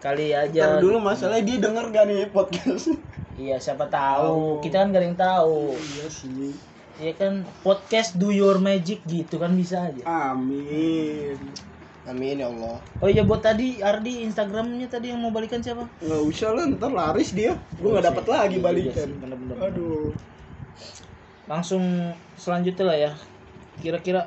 Kali 0.00 0.36
aja. 0.36 0.76
Ntar 0.76 0.84
dulu 0.84 1.00
masalahnya 1.00 1.42
dia 1.48 1.56
denger 1.58 1.84
gak 1.90 2.04
nih 2.06 2.28
podcast? 2.30 2.92
iya 3.40 3.56
siapa 3.56 3.88
tahu. 3.88 4.60
Kita 4.60 4.84
kan 4.84 4.92
gak 4.92 5.00
ada 5.00 5.06
yang 5.08 5.18
tahu. 5.18 5.74
Iya 5.74 6.06
sih. 6.12 6.52
Ya 6.96 7.12
kan 7.12 7.44
podcast 7.60 8.16
do 8.16 8.30
your 8.30 8.56
magic 8.56 9.04
gitu 9.04 9.36
kan 9.36 9.52
bisa 9.52 9.84
aja 9.84 10.00
Amin. 10.04 11.36
amin 12.04 12.40
ya 12.40 12.48
Allah 12.48 12.80
oh 12.98 13.08
iya 13.08 13.20
buat 13.20 13.40
tadi 13.40 13.80
Ardi 13.80 14.24
Instagramnya 14.24 14.86
tadi 14.86 15.12
yang 15.12 15.20
mau 15.20 15.28
balikan 15.28 15.60
siapa 15.60 15.84
Nggak 15.98 16.22
usah 16.24 16.50
lah, 16.52 16.64
ntar 16.70 16.88
laris 16.88 17.34
dia. 17.34 17.58
Gue 17.76 17.90
nggak 17.90 18.06
dapat 18.08 18.24
lagi 18.26 18.56
Iya 18.56 18.64
balikan. 18.64 19.08
sih, 19.10 19.18
bener-bener. 19.18 19.56
Aduh. 19.60 20.08
langsung 21.46 21.82
selanjutnya 22.34 22.84
lah 22.84 22.98
ya 22.98 23.12
kira-kira 23.78 24.26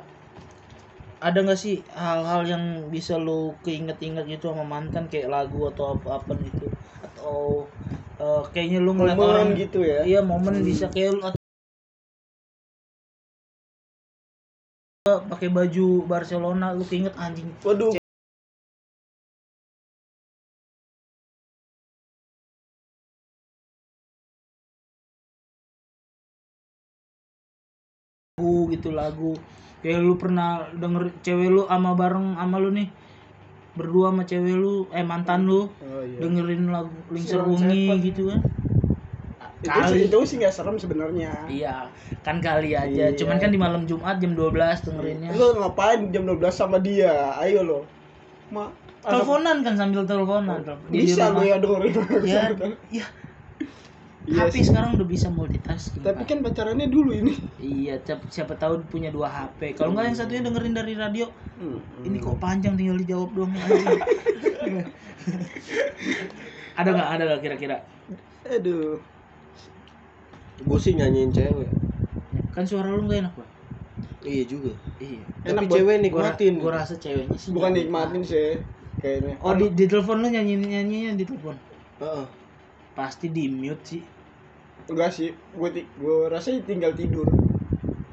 ada 1.20 1.36
nggak 1.36 1.58
sih 1.58 1.84
hal-hal 1.92 2.48
yang 2.48 2.64
bisa 2.88 3.20
lo 3.20 3.58
keinget-inget 3.60 4.24
gitu 4.30 4.52
sama 4.52 4.64
mantan 4.64 5.10
kayak 5.12 5.28
lagu 5.28 5.68
atau 5.68 5.98
apa-apa 5.98 6.32
gitu 6.40 6.72
atau 7.04 7.68
eh, 8.16 8.44
kayaknya 8.56 8.80
lu 8.80 8.96
ngeliat 8.96 9.18
Momen 9.20 9.28
orang 9.30 9.50
gitu 9.58 9.84
ya. 9.84 10.00
iya 10.08 10.20
momen 10.24 10.64
bisa 10.64 10.88
kayak 10.88 11.12
lu 11.12 11.20
pakai 15.28 15.50
baju 15.52 16.08
Barcelona 16.08 16.72
lu 16.72 16.86
keinget 16.88 17.16
anjing. 17.20 17.50
Waduh, 17.66 18.00
lagu 28.40 28.72
gitu 28.72 28.90
lagu. 28.96 29.32
Kayak 29.84 30.00
lu 30.04 30.14
pernah 30.16 30.68
denger 30.76 31.12
cewek 31.24 31.50
lu 31.52 31.64
sama 31.68 31.92
bareng 31.96 32.40
sama 32.40 32.58
lu 32.60 32.72
nih? 32.72 32.88
Berdua 33.76 34.12
sama 34.12 34.24
cewek 34.24 34.56
lu 34.56 34.88
eh 34.96 35.04
mantan 35.04 35.48
lu. 35.48 35.68
Oh 35.84 36.04
iya. 36.04 36.20
dengerin 36.24 36.72
lagu 36.72 36.96
Lingser 37.12 37.44
Seven. 37.44 38.00
gitu 38.04 38.32
kan 38.32 38.40
Kali. 39.62 39.92
sih, 39.92 40.00
itu 40.08 40.18
sih 40.24 40.36
nggak 40.38 40.52
serem 40.52 40.76
sebenarnya. 40.76 41.36
iya 41.46 41.92
kan 42.22 42.40
kali 42.40 42.72
aja 42.72 42.88
Iya. 43.06 43.08
cuman 43.14 43.38
kan 43.38 43.50
di 43.50 43.58
malam 43.58 43.84
Jumat 43.84 44.16
jam 44.18 44.32
12 44.32 44.56
dengerinnya 44.82 45.30
Lu 45.32 45.52
ngapain 45.54 46.08
jam 46.10 46.24
12 46.24 46.40
sama 46.50 46.78
dia? 46.78 47.12
Ayo 47.36 47.62
lo. 47.62 47.80
Ma, 48.50 48.72
teleponan 49.00 49.60
kan 49.60 49.76
sambil 49.76 50.04
teleponan 50.04 50.64
Di 50.88 51.04
bisa 51.04 51.30
lu 51.30 51.44
ya 51.44 51.58
dengerin. 51.58 51.92
ya 52.24 52.44
ya 52.90 53.06
Iya 54.22 54.46
HP 54.46 54.54
sih. 54.54 54.64
sekarang 54.70 54.94
udah 54.94 55.06
bisa 55.06 55.28
multitasking 55.28 56.04
Tapi 56.04 56.22
kan 56.24 56.40
pacarannya 56.40 56.88
dulu 56.88 57.12
ini. 57.12 57.34
iya 57.58 57.98
siapa, 57.98 58.24
siapa 58.28 58.54
tahu 58.54 58.80
punya 58.86 59.10
dua 59.10 59.28
HP 59.28 59.74
kalau 59.74 59.92
nggak 59.92 60.06
yang 60.06 60.16
satunya 60.16 60.42
dengerin 60.42 60.72
dari 60.72 60.94
radio 60.94 61.28
Hmm. 61.60 61.76
ini 62.02 62.16
kok 62.18 62.40
panjang 62.40 62.74
tinggal 62.74 62.96
dijawab 62.96 63.36
dong 63.36 63.52
anjing. 63.52 64.00
ada 66.74 66.90
nggak 66.90 67.10
ada 67.10 67.24
nggak 67.26 67.42
kira-kira 67.42 67.78
Aduh. 68.48 68.96
Gue 70.60 70.78
sih 70.78 70.94
nyanyiin 70.94 71.32
cewek 71.32 71.70
kan 72.52 72.64
suara 72.64 72.90
lu 72.90 73.06
nggak 73.06 73.20
enak 73.24 73.34
pak 73.36 73.48
iya 74.22 74.44
juga 74.44 74.72
iya 75.00 75.22
Enak 75.46 75.56
tapi 75.56 75.66
buat- 75.66 75.78
cewek 75.80 75.96
gua, 75.96 76.04
nikmatin 76.04 76.54
gua 76.60 76.72
rasa 76.76 76.96
ceweknya 76.96 77.38
sih 77.38 77.50
Bukan 77.50 77.72
nikmatin 77.72 78.22
sih 78.22 78.60
kayaknya. 79.00 79.40
oh 79.40 79.56
di, 79.56 79.72
di 79.72 79.86
telepon 79.88 80.20
lu 80.20 80.28
nyanyi 80.28 80.60
nyanyinya 80.60 81.16
di 81.16 81.24
telepon 81.24 81.56
Heeh. 81.98 82.26
pasti 82.94 83.28
di 83.28 83.48
mute 83.48 83.84
sih 83.86 84.04
Enggak 84.90 85.14
sih, 85.14 85.30
gue 85.30 85.70
gue 85.86 86.16
rasa 86.28 86.50
tinggal 86.66 86.98
tidur. 86.98 87.30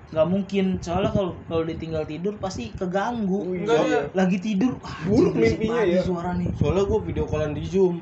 nggak 0.06 0.28
mungkin 0.28 0.76
soalnya 0.78 1.08
kalau 1.08 1.32
kalau 1.42 1.64
ditinggal 1.64 2.04
tidur 2.04 2.36
pasti 2.36 2.70
keganggu 2.70 3.32
Oh, 3.40 3.50
iya. 3.50 3.64
Enggak 3.64 3.78
dia. 3.82 4.00
lagi 4.12 4.38
tidur 4.38 4.72
ah, 4.78 4.92
Buruk 5.02 5.34
mimpinya 5.34 5.82
ya. 5.82 6.04
suara 6.04 6.36
nih 6.36 6.52
soalnya 6.54 6.84
gue 6.84 7.00
video 7.02 7.24
callan 7.24 7.50
di 7.50 7.64
zoom 7.64 7.98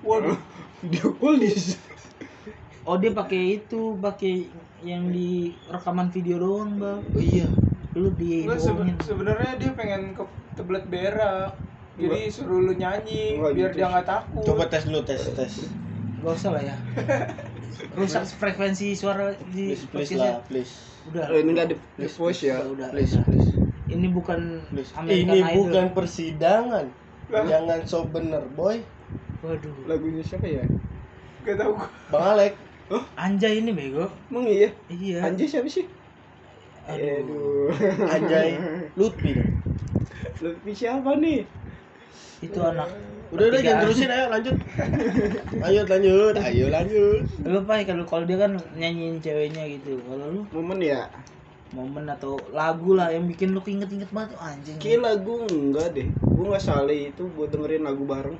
Waduh. 0.00 0.34
Video 0.82 1.12
call 1.14 1.36
di 1.38 1.48
oh 2.84 2.96
dia 2.96 3.10
pakai 3.10 3.40
itu 3.58 3.96
pakai 3.96 4.48
yang 4.80 5.08
di 5.08 5.30
rekaman 5.66 6.08
video 6.08 6.36
doang 6.38 6.76
bang 6.76 7.00
oh 7.02 7.22
iya 7.22 7.48
lu 7.94 8.10
di 8.12 8.44
sebe- 8.50 8.98
sebenarnya 9.00 9.52
dia 9.54 9.70
pengen 9.72 10.12
ke 10.12 10.22
tebelet 10.52 10.84
berak. 10.84 11.54
Jadi 11.94 12.26
suruh 12.26 12.58
lu 12.60 12.74
nyanyi 12.74 13.38
Enggak 13.38 13.52
biar 13.54 13.70
gitu 13.70 13.78
dia 13.78 13.86
nggak 13.88 14.02
takut. 14.04 14.42
coba 14.44 14.66
tes 14.66 14.82
dulu 14.82 15.00
tes 15.00 15.22
tes 15.30 15.52
gak 16.18 16.34
usah 16.34 16.50
lah 16.50 16.62
ya 16.64 16.76
rusak 17.94 18.26
frekuensi 18.26 18.92
suara 18.92 19.30
di 19.46 19.70
please 19.70 19.86
please 19.86 20.12
lah 20.14 20.42
please 20.42 20.72
udah 21.06 21.24
Oh, 21.28 21.36
ini 21.36 21.50
enggak 21.52 21.68
di, 21.70 21.76
di 21.94 22.08
voice 22.08 22.42
ya. 22.42 22.58
udah, 22.58 22.66
udah, 22.66 22.88
please 22.90 23.14
udah. 23.14 23.24
please 23.24 23.48
ini 23.86 24.06
bukan 24.08 24.40
please 24.66 24.90
American 24.96 25.22
ini 25.28 25.38
Idol. 25.38 25.54
bukan 25.60 25.84
persidangan 25.92 26.86
Lah. 27.28 27.44
jangan 27.46 27.78
so 27.84 27.98
bener 28.04 28.42
boy 28.50 28.82
waduh 29.38 29.74
Lagunya 29.84 30.20
siapa 30.20 30.46
ya? 30.46 30.64
Gak 31.42 31.56
tahu 31.56 31.76
gua. 31.76 31.86
bang 32.10 32.24
Alek 32.26 32.54
anjay 33.14 33.62
ini 33.62 33.70
bego 33.72 34.06
Emang 34.30 34.46
iya? 34.46 34.70
iya 34.90 35.18
Anjay 35.24 35.46
siapa 35.46 35.68
sih? 35.70 35.86
aduh 36.84 37.72
Anjay 38.08 38.60
Lutfi. 38.94 39.32
Lebih 40.44 40.74
siapa 40.76 41.16
nih? 41.16 41.46
itu 42.44 42.60
anak 42.60 42.88
udah 43.32 43.44
udah 43.48 43.60
jangan 43.64 43.80
terusin 43.88 44.10
ayo 44.12 44.26
lanjut 44.28 44.56
ayo 45.64 45.80
lanjut 45.88 46.34
ayo 46.44 46.66
lanjut 46.68 47.24
lu 47.40 47.60
pak 47.64 47.88
kalau 47.88 48.04
kalau 48.04 48.24
dia 48.28 48.36
kan 48.36 48.52
nyanyiin 48.76 49.16
ceweknya 49.24 49.64
gitu 49.64 49.96
kalau 50.04 50.28
lu 50.28 50.42
Momen 50.52 50.84
ya? 50.84 51.08
momen 51.74 52.06
atau 52.06 52.38
lagu 52.54 52.94
lah 52.94 53.10
yang 53.10 53.26
bikin 53.26 53.50
lu 53.50 53.58
inget-inget 53.64 54.06
banget 54.14 54.36
tuh 54.36 54.40
anjing 54.44 54.76
Kayak 54.78 55.00
lagu 55.10 55.42
enggak 55.50 55.90
deh. 55.90 56.06
Gue 56.22 56.44
nggak 56.46 56.62
salah 56.62 56.94
itu 56.94 57.26
buat 57.34 57.50
dengerin 57.50 57.82
lagu 57.82 58.06
bareng. 58.06 58.38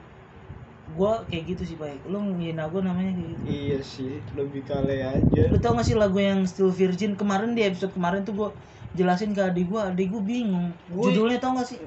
Gua 0.94 1.22
kayak 1.24 1.44
gitu 1.48 1.62
sih 1.64 1.74
pak 1.74 1.90
lu 2.04 2.18
ngin 2.34 2.56
aku 2.56 2.78
namanya 2.78 3.10
kayak 3.10 3.28
gitu 3.28 3.42
Iya 3.44 3.78
sih, 3.80 4.12
lebih 4.32 4.62
kale 4.62 4.96
aja. 5.00 5.42
lu 5.46 5.58
tau 5.58 5.74
gak 5.74 5.84
sih 5.84 5.94
lagu 5.94 6.16
yang 6.16 6.42
Still 6.44 6.70
Virgin 6.70 7.14
kemarin 7.14 7.52
di 7.52 7.62
episode 7.62 7.90
kemarin 7.90 8.22
tuh 8.22 8.32
gua 8.32 8.48
jelasin 8.92 9.30
ke 9.30 9.42
adik 9.42 9.66
gua 9.66 9.90
adik 9.90 10.08
gua 10.08 10.22
bingung 10.22 10.70
Gua- 10.86 11.10
judulnya 11.10 11.38
tau 11.38 11.54
gak 11.54 11.66
sih 11.66 11.78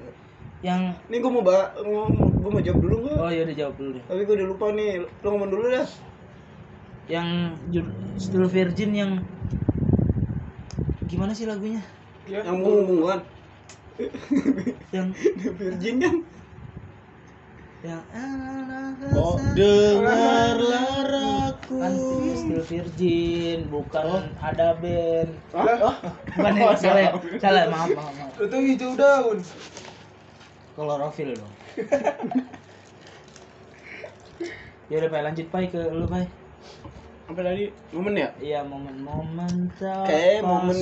yang 0.58 0.90
Ini 1.06 1.18
gue 1.18 1.30
mau 1.30 1.42
ba 1.42 1.70
gue 1.78 2.50
mau 2.50 2.58
jawab 2.58 2.80
dulu 2.80 2.96
nggak? 3.04 3.16
oh 3.16 3.30
ya 3.30 3.42
udah 3.44 3.56
jawab 3.56 3.74
dulu 3.76 3.90
deh 3.94 4.04
Tapi 4.04 4.22
gue 4.22 4.36
udah 4.36 4.48
lupa 4.48 4.66
nih. 4.72 4.90
Lo 5.22 5.28
ngomong 5.30 5.50
dulu 5.50 5.66
dah. 5.70 5.88
yang 7.08 7.54
Still 8.18 8.50
Virgin 8.50 8.92
yang 8.92 9.12
gimana 11.08 11.32
sih 11.32 11.46
lagunya 11.46 11.80
Ya, 12.26 12.42
Yang 12.42 12.58
mau 12.58 12.74
hubungan. 12.76 13.20
yang 14.90 15.08
Virgin 15.62 15.96
kan? 15.98 16.16
Yang 17.80 18.02
oh 19.14 19.38
dengarlah 19.54 21.54
kan 21.62 21.94
Still 22.34 22.64
Virgin 22.64 23.70
bukan 23.70 24.02
Oh. 24.02 24.24
ada 24.40 24.74
band 24.74 25.30
Hah? 25.54 25.96
bukan 26.34 26.54
ya, 26.56 26.74
salah 26.82 27.02
ya 27.02 27.12
salah 27.38 27.64
maaf 27.70 27.90
maaf, 27.94 28.12
maaf. 28.14 28.40
Tuh 28.40 28.60
hijau 28.60 28.94
daun. 28.94 29.38
klorofil 30.74 31.30
dong 31.34 31.54
ya 34.90 34.96
udah 34.98 35.10
pak 35.12 35.22
lanjut 35.24 35.46
pak 35.48 35.62
ke 35.70 35.82
lu 35.84 36.06
pak 36.06 36.26
Apa 37.28 37.44
tadi? 37.44 37.68
Momen 37.92 38.16
ya? 38.16 38.32
iya 38.40 38.60
momen-momen 38.64 39.68
tak 39.76 40.08
Kayak 40.08 40.48
momen 40.48 40.78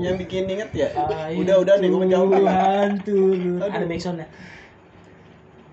yang 0.00 0.16
bikin 0.16 0.48
inget 0.48 0.72
ya? 0.72 0.88
Udah 1.36 1.60
udah 1.60 1.76
nih 1.76 1.86
gue 1.86 2.00
menjawab. 2.00 2.32
Tuhan 2.32 2.90
turun. 3.04 3.60
Ada 3.60 3.84
backsound 3.84 4.24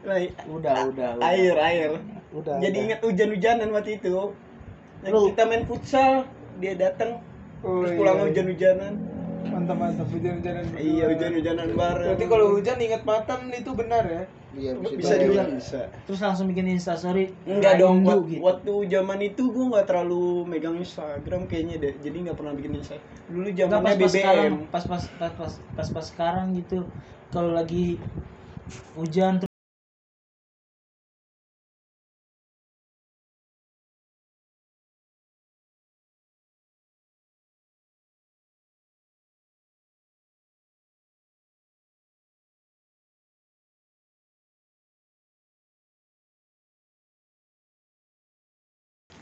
Udah, 0.04 0.20
udah, 0.52 0.76
udah. 0.92 1.10
air 1.24 1.56
air. 1.56 1.92
Udah. 2.36 2.60
Jadi 2.60 2.78
udah. 2.78 2.86
inget 2.92 3.00
hujan-hujanan 3.02 3.70
waktu 3.72 3.92
itu. 4.04 4.36
Yang 5.04 5.14
Lu- 5.16 5.28
kita 5.32 5.42
main 5.48 5.64
futsal, 5.68 6.12
dia 6.60 6.74
datang 6.76 7.20
Oh, 7.64 7.80
terus 7.80 7.96
iya, 7.96 8.00
pulang 8.00 8.16
iya. 8.20 8.24
hujan-hujanan. 8.28 8.94
Mantap 9.44 9.78
mantap 9.80 10.08
hujan-hujanan. 10.12 10.64
Iya, 10.76 11.04
hujan-hujanan 11.08 11.68
bareng. 11.76 12.08
Berarti 12.12 12.26
kalau 12.28 12.46
hujan 12.60 12.78
ingat 12.80 13.02
mantan 13.08 13.40
itu 13.52 13.72
benar 13.72 14.04
ya? 14.04 14.24
iya 14.54 14.78
bisa 14.78 15.18
juga 15.18 15.50
bisa. 15.50 15.90
Terus 16.06 16.20
langsung 16.22 16.46
bikin 16.46 16.70
Insta 16.78 16.94
story. 16.94 17.34
Enggak 17.50 17.82
dong, 17.82 18.06
gitu. 18.06 18.38
waktu 18.46 18.74
zaman 18.86 19.20
itu 19.26 19.50
gue 19.50 19.66
nggak 19.66 19.90
terlalu 19.90 20.46
megang 20.46 20.78
Instagram 20.78 21.50
kayaknya 21.50 21.82
deh, 21.82 21.94
jadi 22.06 22.18
nggak 22.30 22.38
pernah 22.38 22.54
bikin 22.54 22.78
Insta. 22.78 23.02
Dulu 23.34 23.50
zamannya 23.50 23.82
pas 23.82 23.98
pas 23.98 24.12
sekarang, 24.14 24.54
BBM. 24.54 24.70
pas 24.70 24.84
pas 24.86 25.04
pas 25.18 25.32
pas 25.34 25.54
pas 25.74 25.88
pas 25.90 26.06
sekarang 26.06 26.54
gitu. 26.54 26.86
Kalau 27.34 27.50
lagi 27.50 27.98
hujan 28.94 29.42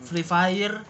Free 0.02 0.26
Fire 0.26 0.82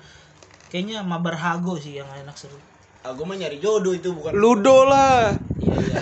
kayaknya 0.72 1.04
mabar 1.04 1.36
hago 1.36 1.76
sih 1.76 2.00
yang 2.00 2.08
enak 2.08 2.36
seru. 2.40 2.56
aku 3.02 3.26
mah 3.26 3.36
nyari 3.36 3.58
jodoh 3.58 3.92
itu 3.98 4.14
bukan 4.14 4.32
Ludo 4.38 4.86
lah. 4.88 5.36
Iya 5.60 5.76
iya. 5.76 6.02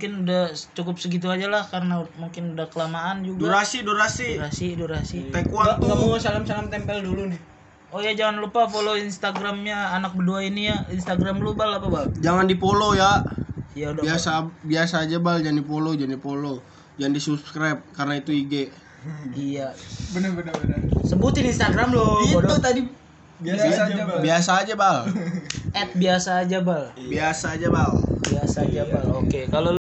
Mungkin 0.00 0.24
udah 0.24 0.48
cukup 0.72 0.96
segitu 0.96 1.28
aja 1.28 1.44
lah 1.44 1.60
karena 1.68 2.00
mungkin 2.16 2.56
udah 2.56 2.72
kelamaan 2.72 3.20
juga. 3.20 3.52
durasi 3.52 3.84
durasi 3.84 4.40
Durasi, 4.40 4.66
durasi. 4.72 5.18
take 5.28 5.52
Nggak 5.52 5.76
mau 5.84 6.16
salam-salam 6.16 6.72
tempel 6.72 7.04
dulu 7.04 7.28
nih. 7.28 7.40
Oh 7.90 7.98
ya 7.98 8.14
jangan 8.14 8.38
lupa 8.38 8.66
follow 8.66 8.94
Instagramnya 8.94 9.74
anak 9.92 10.14
berdua 10.14 10.40
ini 10.40 10.70
ya. 10.70 10.86
Instagram 10.88 11.38
lu 11.38 11.52
bal 11.52 11.74
apa 11.74 11.86
bal? 11.86 12.06
jangan 12.16 12.46
di 12.46 12.54
follow 12.54 12.94
ya 12.94 13.26
Ya 13.72 13.90
udah. 13.90 13.98
Bal. 13.98 14.06
biasa 14.06 14.30
biasa 14.62 14.94
aja 15.04 15.18
bal 15.18 15.38
jangan 15.40 15.58
di 15.58 15.64
follow 15.64 15.92
jangan 15.92 16.14
di 16.14 16.20
follow 16.20 16.56
jangan 16.96 17.12
di 17.12 17.20
subscribe 17.20 17.78
karena 17.92 18.14
itu 18.16 18.30
IG 18.32 18.54
Iya. 19.32 19.72
Bener 20.12 20.30
bener 20.32 20.52
bener. 20.54 20.76
Sebutin 21.02 21.46
Instagram 21.46 21.90
lo. 21.90 22.20
bodoh. 22.28 22.58
tadi 22.58 22.84
Biasa, 23.40 23.88
aja, 23.88 24.04
Bang. 24.04 24.20
biasa 24.20 24.50
aja 24.60 24.74
bal 24.76 24.98
At 25.80 25.88
biasa 25.96 26.30
aja 26.38 26.58
bal. 26.60 26.84
biasa 27.00 27.56
aja 27.56 27.68
bal 27.68 27.90
Biasa 28.22 28.56
aja 28.62 28.82
bal. 28.84 29.06
Oke 29.16 29.48
kalau 29.48 29.72
lu 29.72 29.80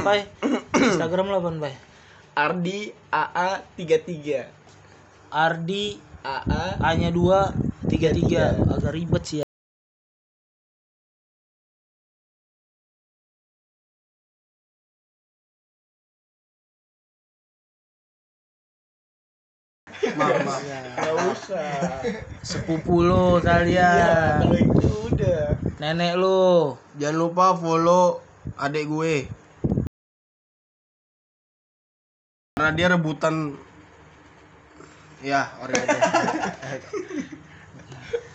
Pai, 0.00 0.24
Instagram 0.90 1.28
lo 1.28 1.38
apa 1.38 1.50
Pai? 1.60 1.74
Ardi 2.34 2.90
AA 3.06 3.50
33. 3.76 5.30
Ardi 5.30 5.84
AA 6.24 6.80
A-nya 6.80 7.12
2 7.12 7.84
33 7.92 8.56
agak 8.72 8.92
ribet 8.96 9.22
sih 9.28 9.38
ya. 9.40 9.46
mama 20.16 20.56
Gak 20.96 21.14
usah. 21.36 22.00
sepupu 22.40 23.04
lo 23.04 23.40
Iya, 23.44 23.44
kalian 23.44 24.48
itu 24.64 24.88
udah. 25.12 25.60
nenek 25.76 26.14
lo 26.16 26.80
jangan 26.96 27.16
lupa 27.20 27.46
follow 27.52 28.24
adik 28.56 28.88
gue. 28.88 29.16
Karena 32.54 32.70
dia 32.72 32.86
rebutan 32.94 33.58
ya 35.24 35.48
Oreo 35.58 35.80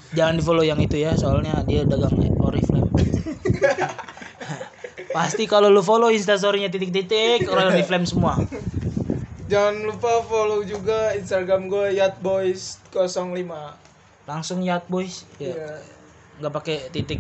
jangan 0.10 0.34
di 0.34 0.42
follow 0.42 0.66
yang 0.66 0.82
itu 0.82 0.98
ya 0.98 1.14
soalnya 1.14 1.62
dia 1.64 1.86
dagang 1.86 2.10
oriflame 2.40 2.90
pasti 5.16 5.46
kalau 5.46 5.70
lu 5.70 5.80
follow 5.80 6.10
instastorynya 6.10 6.68
titik-titik 6.68 7.46
oriflame 7.46 8.04
semua 8.04 8.42
Jangan 9.46 9.82
lupa 9.84 10.22
follow 10.24 10.62
juga 10.62 11.10
Instagram 11.12 11.66
gue 11.68 11.98
yatboys05. 11.98 13.50
langsung 14.26 14.62
yat 14.62 14.86
boys 14.86 15.26
ya 15.38 15.50
Iya. 15.50 15.74
nggak 16.40 16.54
pakai 16.54 16.78
titik 16.90 17.18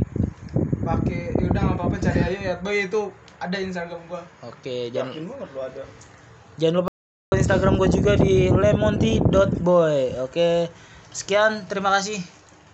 Pakai 0.80 1.34
ya 1.34 1.46
udah 1.48 1.62
nggak 1.64 1.78
apa-apa 1.80 1.98
cari 2.00 2.20
aja 2.24 2.38
yatboy 2.54 2.86
itu 2.86 3.02
ada 3.36 3.58
Instagram 3.58 4.02
gue. 4.06 4.22
oke 4.44 4.76
jangan 4.90 5.10
Yakin 5.12 5.26
banget 5.26 5.50
lu 5.50 5.60
ada. 5.60 5.84
jangan 6.56 6.76
lupa 6.76 6.89
instagram 7.50 7.82
gue 7.82 7.90
juga 7.90 8.14
di 8.14 8.54
lemonti.boy 8.54 10.22
oke 10.22 10.70
sekian 11.10 11.66
terima 11.66 11.90
kasih. 11.98 12.22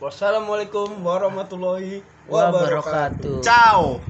Wassalamualaikum 0.04 1.00
warahmatullahi 1.00 2.04
wabarakatuh. 2.28 3.40
wabarakatuh. 3.40 3.40
Ciao 3.40 4.04